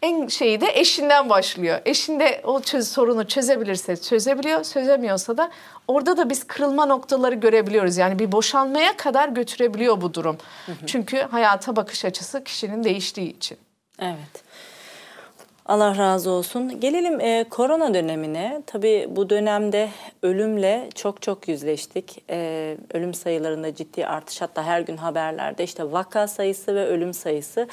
[0.04, 1.80] En şeyi de eşinden başlıyor.
[1.86, 5.52] Eşinde o çöz, sorunu çözebilirse çözebiliyor, çözemiyorsa da
[5.88, 7.98] orada da biz kırılma noktaları görebiliyoruz.
[7.98, 10.38] Yani bir boşanmaya kadar götürebiliyor bu durum.
[10.66, 10.86] Hı hı.
[10.86, 13.58] Çünkü hayata bakış açısı kişinin değiştiği için.
[14.00, 14.44] Evet.
[15.66, 16.80] Allah razı olsun.
[16.80, 18.62] Gelelim e, korona dönemine.
[18.68, 19.90] Tabii bu dönemde
[20.24, 22.24] ölümle çok çok yüzleştik.
[22.30, 27.68] E, ölüm sayılarında ciddi artış hatta her gün haberlerde işte vaka sayısı ve ölüm sayısı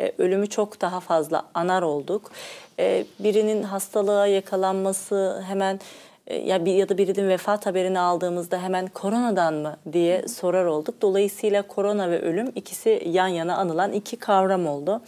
[0.00, 2.30] e, ölümü çok daha fazla anar olduk.
[2.78, 5.80] E, birinin hastalığa yakalanması hemen
[6.26, 10.94] e, ya bir ya da birinin vefat haberini aldığımızda hemen koronadan mı diye sorar olduk.
[11.02, 15.00] Dolayısıyla korona ve ölüm ikisi yan yana anılan iki kavram oldu.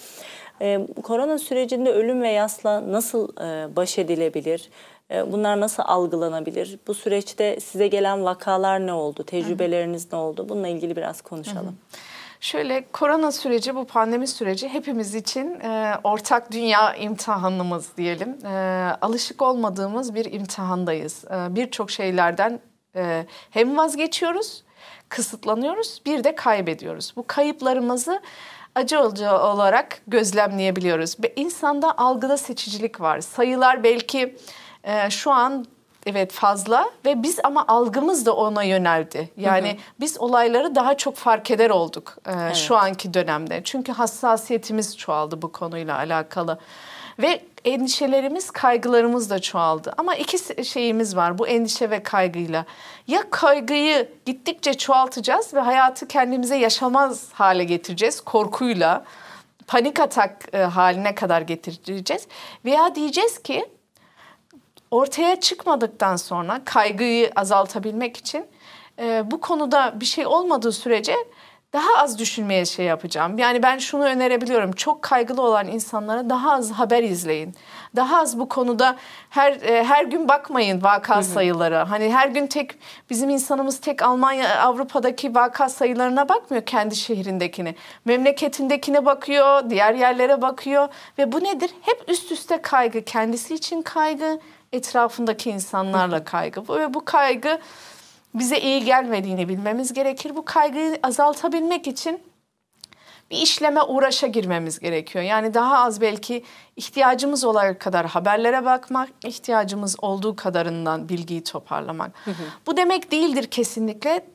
[0.61, 4.71] E, korona sürecinde ölüm ve yasla nasıl e, baş edilebilir?
[5.11, 6.79] E, bunlar nasıl algılanabilir?
[6.87, 9.25] Bu süreçte size gelen vakalar ne oldu?
[9.25, 10.49] Tecrübeleriniz ne oldu?
[10.49, 11.67] Bununla ilgili biraz konuşalım.
[11.67, 12.16] Hı hı.
[12.41, 18.47] Şöyle korona süreci, bu pandemi süreci hepimiz için e, ortak dünya imtihanımız diyelim.
[18.47, 18.49] E,
[19.01, 21.25] alışık olmadığımız bir imtihandayız.
[21.25, 22.61] E, Birçok şeylerden
[22.97, 24.65] e, hem vazgeçiyoruz,
[25.09, 27.13] kısıtlanıyoruz, bir de kaybediyoruz.
[27.17, 28.21] Bu kayıplarımızı
[28.75, 31.17] acı olarak gözlemleyebiliyoruz.
[31.37, 33.21] İnsanda algıda seçicilik var.
[33.21, 34.37] Sayılar belki
[34.85, 35.67] e, şu an
[36.07, 39.31] evet fazla ve biz ama algımız da ona yöneldi.
[39.37, 39.77] Yani hı hı.
[40.01, 42.57] biz olayları daha çok fark eder olduk e, evet.
[42.57, 43.61] şu anki dönemde.
[43.65, 46.59] Çünkü hassasiyetimiz çoğaldı bu konuyla alakalı.
[47.19, 49.95] Ve endişelerimiz, kaygılarımız da çoğaldı.
[49.99, 52.65] Ama iki şeyimiz var bu endişe ve kaygıyla.
[53.07, 59.05] Ya kaygıyı gittikçe çoğaltacağız ve hayatı kendimize yaşamaz hale getireceğiz korkuyla.
[59.67, 62.27] Panik atak e, haline kadar getireceğiz.
[62.65, 63.67] Veya diyeceğiz ki
[64.91, 68.47] ortaya çıkmadıktan sonra kaygıyı azaltabilmek için
[68.99, 71.17] e, bu konuda bir şey olmadığı sürece
[71.73, 73.39] daha az düşünmeye şey yapacağım.
[73.39, 74.73] Yani ben şunu önerebiliyorum.
[74.73, 77.55] Çok kaygılı olan insanlara daha az haber izleyin.
[77.97, 78.97] Daha az bu konuda
[79.31, 81.77] her e, her gün bakmayın vaka sayıları.
[81.77, 82.79] Hani her gün tek
[83.11, 87.75] bizim insanımız tek Almanya Avrupa'daki vaka sayılarına bakmıyor kendi şehrindekini.
[88.05, 91.71] Memleketindekine bakıyor, diğer yerlere bakıyor ve bu nedir?
[91.83, 94.41] Hep üst üste kaygı, kendisi için kaygı,
[94.77, 96.63] etrafındaki insanlarla kaygı.
[96.69, 97.59] Ve bu kaygı
[98.35, 100.37] bize iyi gelmediğini bilmemiz gerekir.
[100.37, 102.21] Bu kaygıyı azaltabilmek için
[103.31, 105.25] bir işleme uğraşa girmemiz gerekiyor.
[105.25, 106.45] Yani daha az belki
[106.77, 112.13] ihtiyacımız olacak kadar haberlere bakmak, ihtiyacımız olduğu kadarından bilgiyi toparlamak.
[112.25, 112.45] Hı hı.
[112.67, 114.27] Bu demek değildir kesinlikle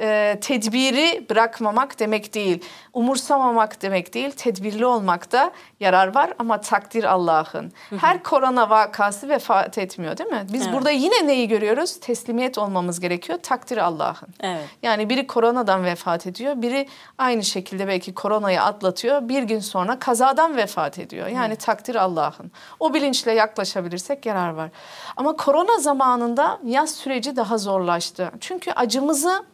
[0.00, 2.64] e, tedbiri bırakmamak demek değil.
[2.92, 4.30] Umursamamak demek değil.
[4.30, 7.72] Tedbirli olmakta yarar var ama takdir Allah'ın.
[8.00, 10.46] Her korona vakası vefat etmiyor değil mi?
[10.52, 10.74] Biz evet.
[10.74, 12.00] burada yine neyi görüyoruz?
[12.00, 13.38] Teslimiyet olmamız gerekiyor.
[13.42, 14.28] Takdir Allah'ın.
[14.40, 14.64] Evet.
[14.82, 16.62] Yani biri koronadan vefat ediyor.
[16.62, 16.88] Biri
[17.18, 19.28] aynı şekilde belki koronayı atlatıyor.
[19.28, 21.26] Bir gün sonra kazadan vefat ediyor.
[21.26, 21.60] Yani evet.
[21.60, 22.52] takdir Allah'ın.
[22.80, 24.70] O bilinçle yaklaşabilirsek yarar var.
[25.16, 28.30] Ama korona zamanında yaz süreci daha zorlaştı.
[28.40, 29.44] Çünkü acımızı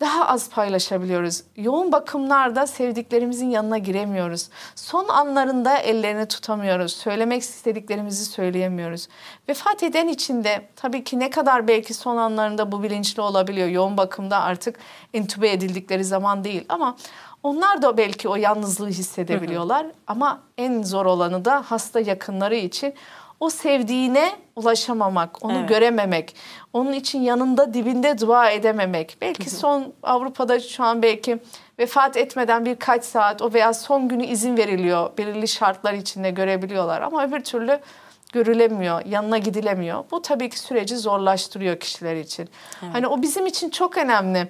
[0.00, 1.42] daha az paylaşabiliyoruz.
[1.56, 4.48] Yoğun bakımlarda sevdiklerimizin yanına giremiyoruz.
[4.74, 6.92] Son anlarında ellerini tutamıyoruz.
[6.92, 9.08] Söylemek istediklerimizi söyleyemiyoruz.
[9.48, 13.68] Vefat eden için de tabii ki ne kadar belki son anlarında bu bilinçli olabiliyor.
[13.68, 14.78] Yoğun bakımda artık
[15.14, 16.96] entübe edildikleri zaman değil ama
[17.42, 19.84] onlar da belki o yalnızlığı hissedebiliyorlar.
[19.84, 19.92] Hı hı.
[20.06, 22.94] Ama en zor olanı da hasta yakınları için
[23.40, 25.68] o sevdiğine ulaşamamak, onu evet.
[25.68, 26.36] görememek,
[26.72, 29.16] onun için yanında dibinde dua edememek.
[29.20, 31.38] Belki son Avrupa'da şu an belki
[31.78, 35.10] vefat etmeden birkaç saat o veya son günü izin veriliyor.
[35.18, 37.80] Belirli şartlar içinde görebiliyorlar ama öbür türlü
[38.32, 40.04] görülemiyor, yanına gidilemiyor.
[40.10, 42.48] Bu tabii ki süreci zorlaştırıyor kişiler için.
[42.82, 42.94] Evet.
[42.94, 44.48] Hani o bizim için çok önemli.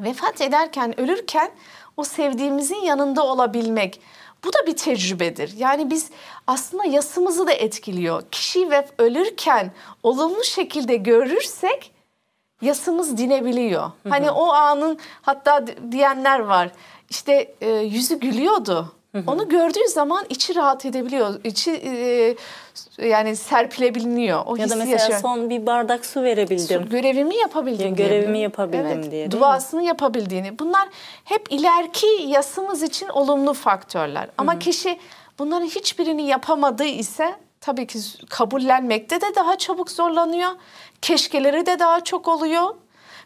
[0.00, 1.50] Vefat ederken, ölürken
[1.96, 4.00] o sevdiğimizin yanında olabilmek
[4.44, 5.54] Bu da bir tecrübedir.
[5.56, 6.10] Yani biz
[6.46, 8.22] aslında yasımızı da etkiliyor.
[8.30, 9.72] Kişi ve ölürken
[10.02, 11.92] olumlu şekilde görürsek
[12.62, 13.90] yasımız dinebiliyor.
[14.08, 16.70] Hani o anın hatta diyenler var.
[17.10, 18.92] İşte e, yüzü gülüyordu.
[19.26, 21.40] Onu gördüğü zaman içi rahat edebiliyor.
[21.44, 22.36] İçi e,
[23.06, 24.42] yani serpilebiliyor.
[24.46, 25.20] O Ya da mesela yaşıyor.
[25.20, 26.88] son bir bardak su verebildim.
[26.88, 27.88] Görevimi yapabildim.
[27.88, 28.08] Ya diye.
[28.08, 29.30] görevimi yapabildim evet, diye, değil mi?
[29.30, 30.58] Duasını yapabildiğini.
[30.58, 30.88] Bunlar
[31.24, 34.28] hep ileriki yasımız için olumlu faktörler.
[34.38, 34.98] Ama kişi
[35.38, 37.98] bunların hiçbirini yapamadığı ise tabii ki
[38.30, 40.50] kabullenmekte de daha çabuk zorlanıyor.
[41.02, 42.74] Keşkeleri de daha çok oluyor.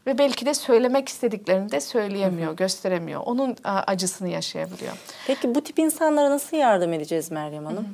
[0.08, 3.20] Ve belki de söylemek istediklerini de söyleyemiyor, gösteremiyor.
[3.24, 4.92] Onun acısını yaşayabiliyor.
[5.26, 7.88] Peki bu tip insanlara nasıl yardım edeceğiz Meryem Hanım?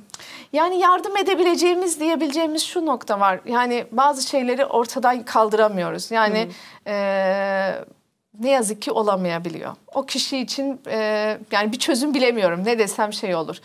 [0.53, 3.41] Yani yardım edebileceğimiz diyebileceğimiz şu nokta var.
[3.47, 6.11] Yani bazı şeyleri ortadan kaldıramıyoruz.
[6.11, 6.49] Yani
[8.41, 9.77] ne yazık ki olamayabiliyor.
[9.95, 12.65] O kişi için eee, yani bir çözüm bilemiyorum.
[12.65, 13.57] Ne desem şey olur.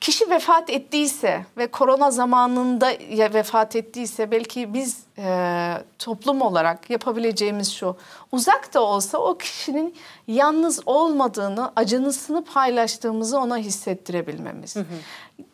[0.00, 2.92] Kişi vefat ettiyse ve korona zamanında
[3.34, 7.96] vefat ettiyse belki biz eee, toplum olarak yapabileceğimiz şu.
[8.32, 9.94] Uzak da olsa o kişinin
[10.28, 14.76] yalnız olmadığını, acınısını paylaştığımızı ona hissettirebilmemiz.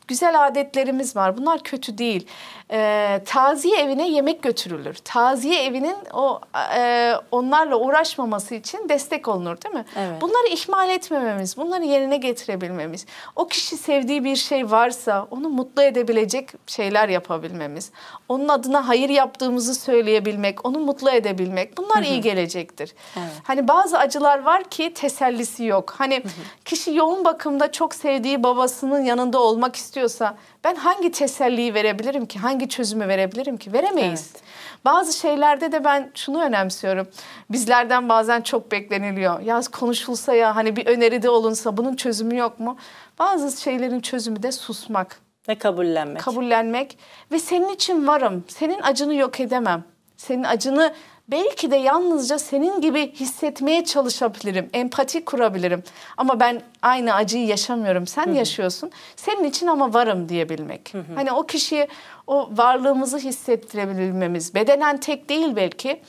[0.08, 1.36] Güzel adetlerimiz var.
[1.38, 2.26] Bunlar kötü değil.
[2.72, 4.94] Eee, taziye evine yemek götürülür.
[4.94, 6.40] Taziye evinin o
[6.76, 9.84] eee, onlarla uğraşmaması için destek olunur değil mi?
[9.96, 10.20] Evet.
[10.22, 13.06] Bunları ihmal etmememiz, bunları yerine getirebilmemiz.
[13.36, 17.90] O kişi sevdiği bir şey varsa onu mutlu edebilecek şeyler yapabilmemiz.
[18.28, 19.08] Onun adına hayır
[19.50, 21.76] yaptığımızı söyleyebilmek, onu mutlu edebilmek.
[21.76, 22.94] Bunlar iyi gelecektir.
[23.16, 23.32] Evet.
[23.42, 25.94] Hani bazı acılar var ki tesellisi yok.
[25.98, 26.22] Hani
[26.64, 32.38] kişi yoğun bakımda çok sevdiği babasının yanında olmak istiyorsa ben hangi teselliyi verebilirim ki?
[32.38, 33.72] Hangi çözümü verebilirim ki?
[33.72, 34.30] Veremeyiz.
[34.32, 34.42] Evet.
[34.84, 37.08] Bazı şeylerde de ben şunu önemsiyorum.
[37.50, 39.40] Bizlerden bazen çok bekleniliyor.
[39.40, 42.76] Ya konuşulsa ya hani bir öneride olunsa bunun çözümü yok mu?
[43.18, 45.20] Bazı şeylerin çözümü de susmak,
[45.50, 46.22] Ve kabullenmek.
[46.22, 46.98] kabullenmek
[47.32, 48.44] ve senin için varım.
[48.48, 49.84] Senin acını yok edemem.
[50.16, 50.94] Senin acını
[51.28, 54.70] belki de yalnızca senin gibi hissetmeye çalışabilirim.
[54.72, 55.82] Empati kurabilirim.
[56.16, 58.06] Ama ben aynı acıyı yaşamıyorum.
[58.06, 58.90] Sen yaşıyorsun.
[59.16, 60.92] Senin için ama varım diyebilmek.
[61.14, 61.88] Hani o kişiye
[62.26, 64.54] o varlığımızı hissettirebilmemiz.
[64.54, 66.02] Bedenen tek değil belki.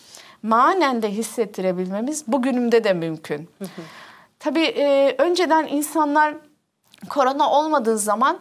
[0.44, 3.50] Manen de hissettirebilmemiz bugünümde de mümkün.
[4.40, 6.34] Tabii e, önceden insanlar
[7.10, 8.40] korona olmadığı zaman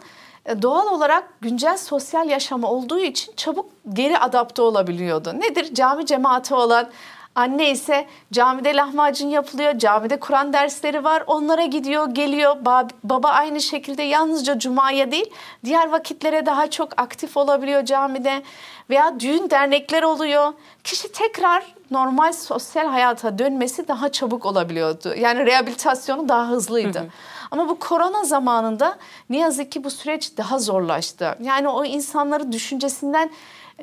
[0.61, 5.33] doğal olarak güncel sosyal yaşamı olduğu için çabuk geri adapte olabiliyordu.
[5.39, 5.73] Nedir?
[5.73, 6.89] Cami cemaati olan
[7.35, 12.55] anne ise camide lahmacun yapılıyor, camide Kur'an dersleri var, onlara gidiyor, geliyor.
[12.55, 15.29] Ba- baba aynı şekilde yalnızca cumaya değil,
[15.65, 18.43] diğer vakitlere daha çok aktif olabiliyor camide
[18.89, 20.53] veya düğün dernekler oluyor.
[20.83, 25.13] Kişi tekrar normal sosyal hayata dönmesi daha çabuk olabiliyordu.
[25.17, 27.09] Yani rehabilitasyonu daha hızlıydı.
[27.51, 28.97] Ama bu korona zamanında
[29.29, 31.35] ne yazık ki bu süreç daha zorlaştı.
[31.41, 33.31] Yani o insanları düşüncesinden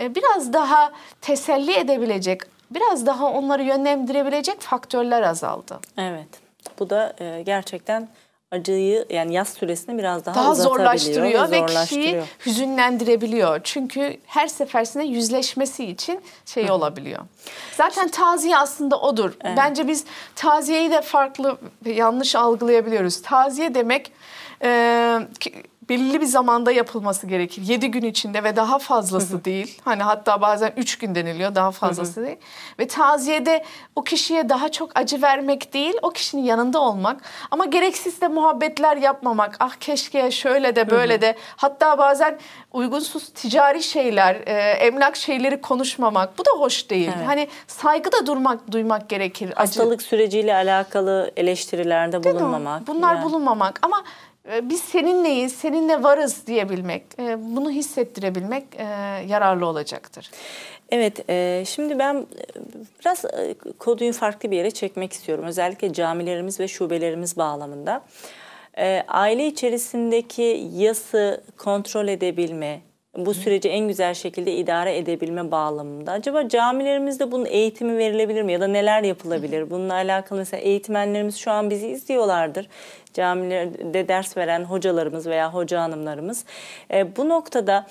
[0.00, 5.80] e, biraz daha teselli edebilecek, biraz daha onları yönlendirebilecek faktörler azaldı.
[5.98, 6.28] Evet.
[6.78, 8.08] Bu da e, gerçekten
[8.59, 12.26] acıyı yani yaz süresini biraz daha, Daha zorlaştırıyor ve kişiyi zorlaştırıyor.
[12.46, 13.61] hüzünlendirebiliyor.
[13.64, 17.20] Çünkü her seferinde yüzleşmesi için şey olabiliyor.
[17.76, 19.32] Zaten taziye aslında odur.
[19.57, 20.05] Bence biz
[20.36, 23.22] taziyeyi de farklı yanlış algılayabiliyoruz.
[23.22, 24.12] Taziye demek
[24.64, 27.62] e, ki- belirli bir zamanda yapılması gerekir.
[27.66, 29.80] 7 gün içinde ve daha fazlası değil.
[29.84, 32.36] Hani hatta bazen 3 gün deniliyor daha fazlası değil.
[32.78, 33.64] Ve taziyede
[33.97, 37.20] o kişiye daha çok acı vermek değil, o kişinin yanında olmak.
[37.51, 39.57] Ama gereksiz de muhabbetler yapmamak.
[39.61, 41.36] Ah keşke şöyle de böyle de.
[41.57, 42.39] Hatta bazen
[42.72, 46.39] uygunsuz ticari şeyler, e, emlak şeyleri konuşmamak.
[46.39, 47.11] Bu da hoş değil.
[47.16, 47.26] Evet.
[47.28, 49.47] Hani saygı da durmak, duymak gerekir.
[49.51, 52.41] Acı- Hastalık süreciyle alakalı eleştirilerde Değil mi?
[52.41, 52.86] bulunmamak.
[52.86, 53.24] Bunlar yani.
[53.24, 54.05] bulunmamak ama
[54.62, 58.84] biz seninleyiz, seninle varız diyebilmek, e, bunu hissettirebilmek e,
[59.28, 60.30] yararlı olacaktır.
[60.90, 62.26] Evet, e, şimdi ben
[63.01, 63.24] biraz
[63.78, 65.44] konuyu farklı bir yere çekmek istiyorum.
[65.44, 68.05] Özellikle camilerimiz ve şubelerimiz bağlamında.
[69.09, 72.80] Aile içerisindeki yası kontrol edebilme,
[73.26, 76.12] bu süreci en güzel şekilde idare edebilme bağlamında.
[76.12, 79.70] Acaba camilerimizde bunun eğitimi verilebilir mi ya da neler yapılabilir?
[79.70, 82.68] Bununla alakalı mesela eğitmenlerimiz şu an bizi izliyorlardır.
[83.14, 86.44] Camilerde ders veren hocalarımız veya hoca hanımlarımız.
[86.90, 87.86] E, bu noktada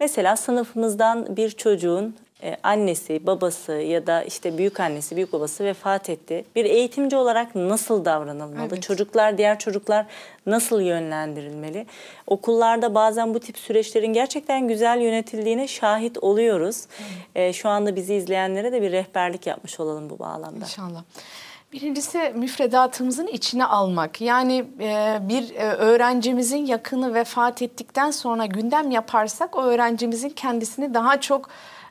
[0.00, 6.10] mesela sınıfımızdan bir çocuğun e, annesi, babası ya da işte büyük annesi, büyük babası vefat
[6.10, 6.44] etti.
[6.56, 8.68] Bir eğitimci olarak nasıl davranılmalı?
[8.72, 8.82] Evet.
[8.82, 10.06] Çocuklar, diğer çocuklar
[10.46, 11.86] nasıl yönlendirilmeli?
[12.26, 16.84] Okullarda bazen bu tip süreçlerin gerçekten güzel yönetildiğine şahit oluyoruz.
[17.34, 20.64] E, şu anda bizi izleyenlere de bir rehberlik yapmış olalım bu bağlamda.
[20.64, 21.02] İnşallah.
[21.72, 24.20] Birincisi müfredatımızın içine almak.
[24.20, 31.20] Yani e, bir e, öğrencimizin yakını vefat ettikten sonra gündem yaparsak o öğrencimizin kendisini daha
[31.20, 31.48] çok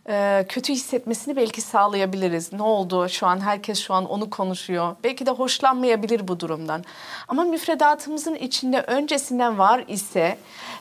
[0.09, 2.53] e, kötü hissetmesini belki sağlayabiliriz.
[2.53, 4.95] Ne oldu şu an herkes şu an onu konuşuyor.
[5.03, 6.83] Belki de hoşlanmayabilir bu durumdan.
[7.27, 10.37] Ama müfredatımızın içinde öncesinden var ise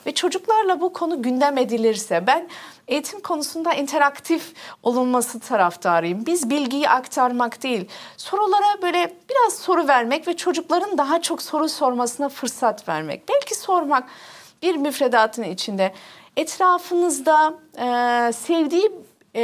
[0.06, 2.48] ve çocuklarla bu konu gündem edilirse ben
[2.88, 4.52] eğitim konusunda interaktif
[4.82, 6.26] olunması taraftarıyım.
[6.26, 12.28] Biz bilgiyi aktarmak değil, sorulara böyle biraz soru vermek ve çocukların daha çok soru sormasına
[12.28, 13.28] fırsat vermek.
[13.28, 14.08] Belki sormak
[14.62, 15.92] bir müfredatın içinde
[16.36, 18.92] etrafınızda e, sevdiği
[19.34, 19.42] e,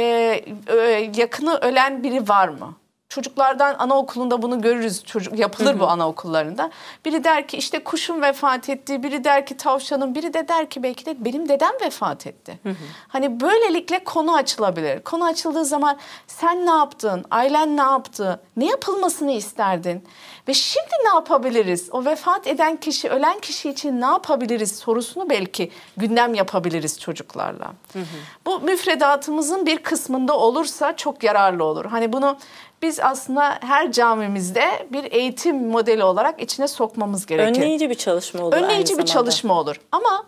[1.15, 2.75] yakını ölen biri var mı?
[3.09, 5.03] Çocuklardan anaokulunda bunu görürüz.
[5.03, 5.79] Çocuk yapılır hı hı.
[5.79, 6.71] bu anaokullarında.
[7.05, 10.83] Biri der ki işte kuşum vefat etti, biri der ki tavşanım, biri de der ki
[10.83, 12.59] belki de benim dedem vefat etti.
[12.63, 12.75] Hı hı.
[13.07, 15.01] Hani böylelikle konu açılabilir.
[15.01, 15.97] Konu açıldığı zaman
[16.27, 17.25] sen ne yaptın?
[17.31, 18.41] Ailen ne yaptı?
[18.57, 20.03] Ne yapılmasını isterdin?
[20.47, 21.89] Ve şimdi ne yapabiliriz?
[21.91, 27.65] O vefat eden kişi, ölen kişi için ne yapabiliriz sorusunu belki gündem yapabiliriz çocuklarla.
[27.93, 28.03] Hı hı.
[28.45, 31.85] Bu müfredatımızın bir kısmında olursa çok yararlı olur.
[31.85, 32.37] Hani bunu
[32.81, 37.61] biz aslında her camimizde bir eğitim modeli olarak içine sokmamız gerekir.
[37.61, 38.53] Önleyici bir çalışma olur.
[38.53, 39.81] Önleyici bir çalışma olur.
[39.91, 40.25] Ama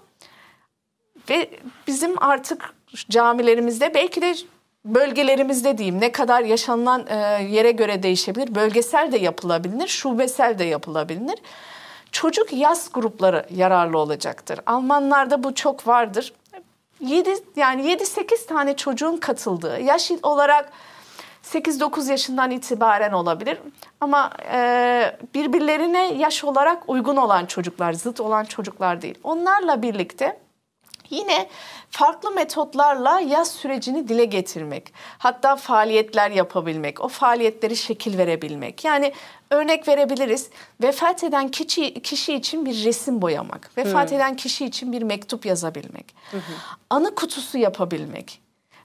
[1.29, 1.49] ve
[1.87, 2.73] bizim artık
[3.09, 4.35] camilerimizde belki de
[4.85, 7.15] bölgelerimizde diyeyim ne kadar yaşanılan e,
[7.49, 8.55] yere göre değişebilir.
[8.55, 11.39] Bölgesel de yapılabilir, şubesel de yapılabilir.
[12.11, 14.59] Çocuk yaz grupları yararlı olacaktır.
[14.65, 16.33] Almanlarda bu çok vardır.
[16.99, 20.71] 7 yani 7-8 tane çocuğun katıldığı yaş olarak
[21.43, 23.57] 8-9 yaşından itibaren olabilir.
[24.01, 29.17] Ama e, birbirlerine yaş olarak uygun olan çocuklar, zıt olan çocuklar değil.
[29.23, 30.39] Onlarla birlikte
[31.09, 31.49] yine
[31.89, 34.93] farklı metotlarla yaz sürecini dile getirmek.
[35.17, 38.85] Hatta faaliyetler yapabilmek, o faaliyetleri şekil verebilmek.
[38.85, 39.13] Yani
[39.49, 40.49] örnek verebiliriz.
[40.81, 43.71] Vefat eden kişi, kişi için bir resim boyamak.
[43.77, 44.17] Vefat hmm.
[44.17, 46.15] eden kişi için bir mektup yazabilmek.
[46.31, 46.39] Hmm.
[46.89, 48.41] Anı kutusu yapabilmek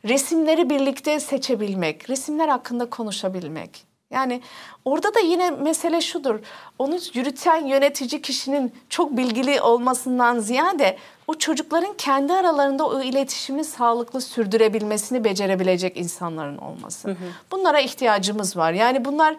[0.09, 3.87] resimleri birlikte seçebilmek, resimler hakkında konuşabilmek.
[4.11, 4.43] Yani
[4.85, 6.41] orada da yine mesele şudur.
[6.79, 10.97] Onu yürüten yönetici kişinin çok bilgili olmasından ziyade
[11.27, 17.09] o çocukların kendi aralarında o iletişimi sağlıklı sürdürebilmesini becerebilecek insanların olması.
[17.09, 17.27] Hı hı.
[17.51, 18.73] Bunlara ihtiyacımız var.
[18.73, 19.37] Yani bunlar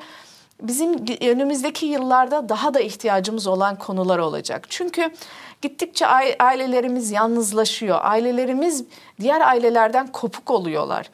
[0.62, 4.66] bizim önümüzdeki yıllarda daha da ihtiyacımız olan konular olacak.
[4.70, 5.12] Çünkü
[5.62, 6.08] Gittikçe
[6.40, 8.00] ailelerimiz yalnızlaşıyor.
[8.02, 8.84] Ailelerimiz
[9.20, 11.10] diğer ailelerden kopuk oluyorlar.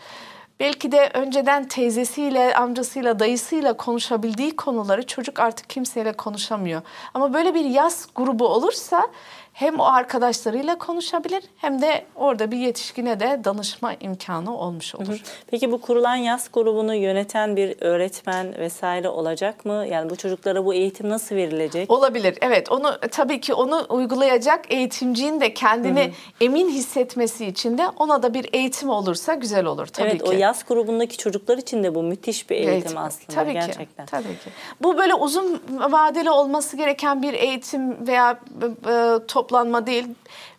[0.60, 6.82] Belki de önceden teyzesiyle, amcasıyla, dayısıyla konuşabildiği konuları çocuk artık kimseyle konuşamıyor.
[7.14, 9.08] Ama böyle bir yaz grubu olursa
[9.54, 15.22] hem o arkadaşlarıyla konuşabilir hem de orada bir yetişkine de danışma imkanı olmuş olur.
[15.48, 19.86] Peki bu kurulan yaz grubunu yöneten bir öğretmen vesaire olacak mı?
[19.92, 21.92] Yani bu çocuklara bu eğitim nasıl verilecek?
[21.92, 22.38] Olabilir.
[22.42, 22.72] Evet.
[22.72, 26.12] Onu tabii ki onu uygulayacak eğitimcinin de kendini hı hı.
[26.42, 30.24] emin hissetmesi için de ona da bir eğitim olursa güzel olur tabii evet, ki.
[30.28, 32.98] Evet o yaz grubundaki çocuklar için de bu müthiş bir eğitim, eğitim.
[32.98, 34.06] aslında tabii gerçekten.
[34.06, 34.50] Ki, tabii ki.
[34.82, 38.40] Bu böyle uzun vadeli olması gereken bir eğitim veya
[38.88, 40.06] e, toplanma değil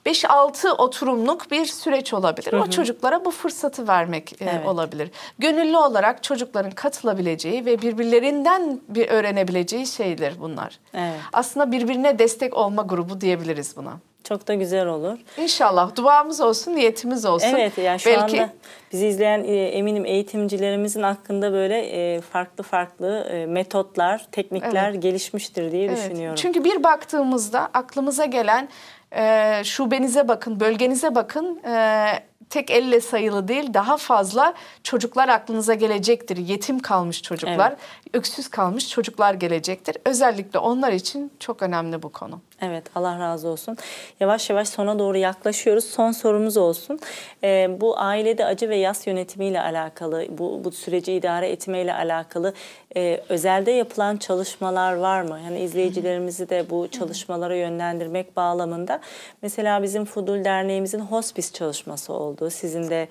[0.07, 2.53] 5-6 oturumluk bir süreç olabilir.
[2.53, 2.61] Hı hı.
[2.61, 4.67] O çocuklara bu fırsatı vermek e, evet.
[4.67, 5.11] olabilir.
[5.39, 10.79] Gönüllü olarak çocukların katılabileceği ve birbirlerinden bir öğrenebileceği şeyler bunlar.
[10.95, 11.21] Evet.
[11.33, 13.99] Aslında birbirine destek olma grubu diyebiliriz buna.
[14.25, 15.19] Çok da güzel olur.
[15.39, 17.49] İnşallah duamız olsun, niyetimiz olsun.
[17.49, 18.43] Evet yani şu Belki...
[18.43, 18.53] anda
[18.93, 25.03] bizi izleyen e, eminim eğitimcilerimizin hakkında böyle e, farklı farklı e, metotlar, teknikler evet.
[25.03, 25.97] gelişmiştir diye evet.
[25.97, 26.35] düşünüyorum.
[26.35, 28.69] Çünkü bir baktığımızda aklımıza gelen
[29.17, 31.63] e, şubenize bakın, bölgenize bakın.
[31.65, 32.07] E,
[32.51, 36.37] tek elle sayılı değil daha fazla çocuklar aklınıza gelecektir.
[36.37, 37.79] Yetim kalmış çocuklar, evet.
[38.15, 39.97] öksüz kalmış çocuklar gelecektir.
[40.05, 42.41] Özellikle onlar için çok önemli bu konu.
[42.63, 43.77] Evet Allah razı olsun.
[44.21, 45.85] Yavaş yavaş sona doğru yaklaşıyoruz.
[45.85, 46.99] Son sorumuz olsun.
[47.45, 52.55] Ee, bu ailede acı ve yas yönetimiyle alakalı, bu, bu süreci idare etmeyle alakalı
[52.97, 55.41] e, özelde yapılan çalışmalar var mı?
[55.45, 59.01] Yani izleyicilerimizi de bu çalışmalara yönlendirmek bağlamında.
[59.43, 62.51] Mesela bizim Fudul Derneğimizin hospice çalışması oldu.
[62.51, 63.09] Sizin de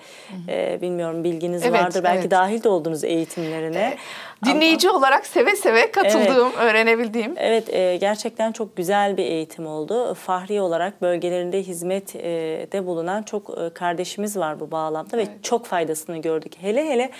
[0.48, 2.04] e, bilmiyorum bilginiz evet, vardır.
[2.04, 2.30] Belki evet.
[2.30, 3.96] dahil de oldunuz eğitimlerine.
[4.44, 7.34] Dinleyici Ama, olarak seve seve katıldığım, evet, öğrenebildiğim.
[7.36, 10.14] Evet, e, gerçekten çok güzel bir eğitim oldu.
[10.14, 15.28] Fahri olarak bölgelerinde hizmette bulunan çok e, kardeşimiz var bu bağlamda evet.
[15.28, 16.52] ve çok faydasını gördük.
[16.60, 17.10] Hele hele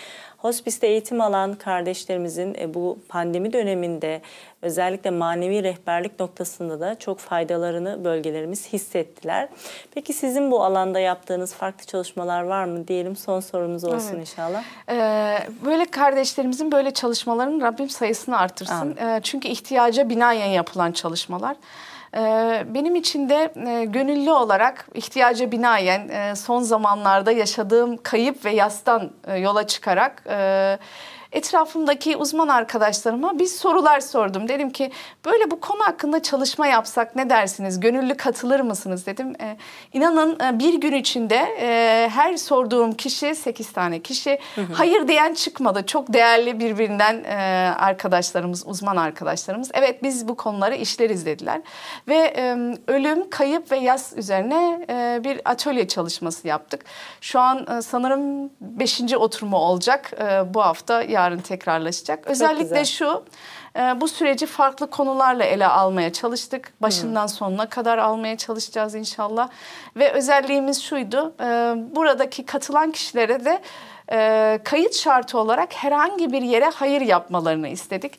[0.45, 4.21] Hospiste eğitim alan kardeşlerimizin e, bu pandemi döneminde
[4.65, 9.49] özellikle manevi rehberlik noktasında da çok faydalarını bölgelerimiz hissettiler.
[9.95, 14.21] Peki sizin bu alanda yaptığınız farklı çalışmalar var mı diyelim son sorumuz olsun Evet.
[14.21, 14.65] inşallah.
[14.91, 18.97] Ee, böyle kardeşlerimizin böyle çalışmalarının Rabbim sayısını artırsın.
[18.97, 21.57] Ee, çünkü ihtiyaca binaen yapılan çalışmalar.
[22.17, 28.51] Ee, benim için de e, gönüllü olarak ihtiyaca binaen e, son zamanlarda yaşadığım kayıp ve
[28.51, 30.23] yastan e, yola çıkarak
[31.35, 34.49] etrafımdaki uzman arkadaşlarıma bir sorular sordum.
[34.49, 34.91] Dedim ki
[35.25, 37.81] böyle bu konu hakkında çalışma yapsak ne dersiniz?
[37.81, 39.35] Gönüllü katılır mısınız dedim.
[39.41, 39.57] E,
[39.93, 44.39] inanın e, bir gün içinde e, her sorduğum kişi 8 tane kişi
[44.73, 45.87] hayır diyen çıkmadı.
[45.87, 47.35] Çok değerli birbirinden e,
[47.79, 49.71] arkadaşlarımız, uzman arkadaşlarımız.
[49.75, 51.61] Evet biz bu konuları işleriz dediler.
[52.09, 52.57] Ve e,
[52.87, 56.85] ölüm, kayıp ve yas üzerine e, bir atölye çalışması yaptık.
[57.21, 59.15] Şu an e, sanırım 5.
[59.15, 60.13] oturumu olacak.
[60.21, 62.27] E, bu hafta yarın tekrarlaşacak.
[62.27, 63.25] Özellikle şu
[63.77, 66.73] e, bu süreci farklı konularla ele almaya çalıştık.
[66.83, 69.49] Başından sonuna kadar almaya çalışacağız inşallah.
[69.97, 71.35] Ve özelliğimiz şuydu.
[71.41, 71.45] e,
[71.97, 73.63] buradaki katılan kişilere de
[74.13, 78.19] e, kayıt şartı olarak herhangi bir yere hayır yapmalarını istedik.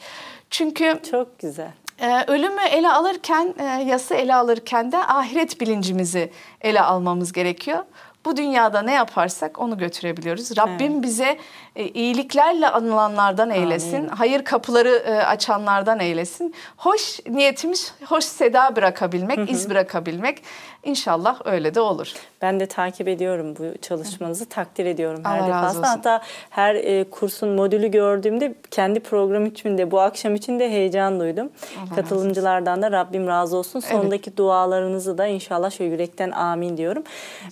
[0.50, 1.72] Çünkü Çok güzel.
[2.00, 6.32] ee, ölümü ele alırken, e, yası ele alırken de ahiret bilincimizi
[6.62, 7.84] ele almamız gerekiyor.
[8.26, 10.58] Bu dünyada ne yaparsak onu götürebiliyoruz.
[10.58, 11.38] Rabbim bize
[11.76, 13.98] e, iyiliklerle anılanlardan eylesin.
[13.98, 14.08] Amin.
[14.08, 16.56] Hayır kapıları e, açanlardan eylesin.
[16.78, 20.42] Hoş niyetimiz hoş seda bırakabilmek, iz bırakabilmek.
[20.84, 22.14] İnşallah öyle de olur.
[22.42, 25.90] Ben de takip ediyorum bu çalışmanızı, takdir ediyorum her Allah defasında.
[25.90, 31.20] Hatta her e, kursun modülü gördüğümde kendi program için de bu akşam için de heyecan
[31.20, 31.50] duydum.
[31.82, 33.80] razı Katılımcılardan da Rabbim razı olsun.
[33.80, 37.04] Sondaki dualarınızı da inşallah şöyle yürekten amin diyorum.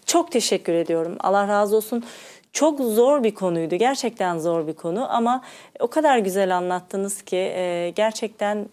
[0.05, 1.15] Çok teşekkür ediyorum.
[1.19, 2.03] Allah razı olsun.
[2.53, 3.75] Çok zor bir konuydu.
[3.75, 5.41] Gerçekten zor bir konu ama
[5.79, 8.65] o kadar güzel anlattınız ki e, gerçekten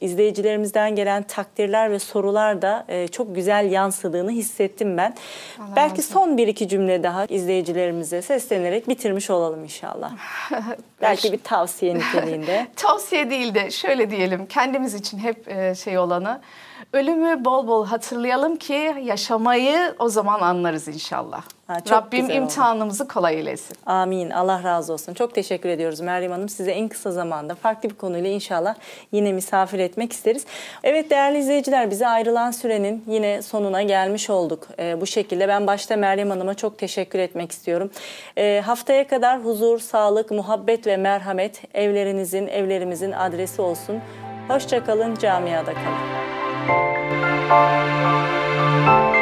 [0.00, 5.14] izleyicilerimizden gelen takdirler ve sorular da e, çok güzel yansıdığını hissettim ben.
[5.58, 10.12] Allah Belki razı son bir iki cümle daha izleyicilerimize seslenerek bitirmiş olalım inşallah.
[11.02, 12.66] Belki bir tavsiye niteliğinde.
[12.76, 16.40] Tavsiye değil de şöyle diyelim kendimiz için hep e, şey olanı
[16.94, 21.42] ölümü bol bol hatırlayalım ki yaşamayı o zaman anlarız inşallah.
[21.66, 23.76] Ha, Rabbim imtihanımızı kolay eylesin.
[23.86, 24.30] Amin.
[24.30, 25.14] Allah razı olsun.
[25.14, 26.48] Çok teşekkür ediyoruz Meryem Hanım.
[26.48, 28.74] Size en kısa zamanda farklı bir konuyla inşallah
[29.12, 30.46] yine misafir etmek isteriz.
[30.82, 34.68] Evet değerli izleyiciler bize ayrılan sürenin yine sonuna gelmiş olduk.
[34.78, 37.90] Ee, bu şekilde ben başta Meryem Hanım'a çok teşekkür etmek istiyorum.
[38.36, 44.00] Ee, haftaya kadar huzur, sağlık, muhabbet ve merhamet evlerinizin, evlerimizin adresi olsun.
[44.48, 46.43] Hoşçakalın, camiada kalın.
[47.46, 49.13] Música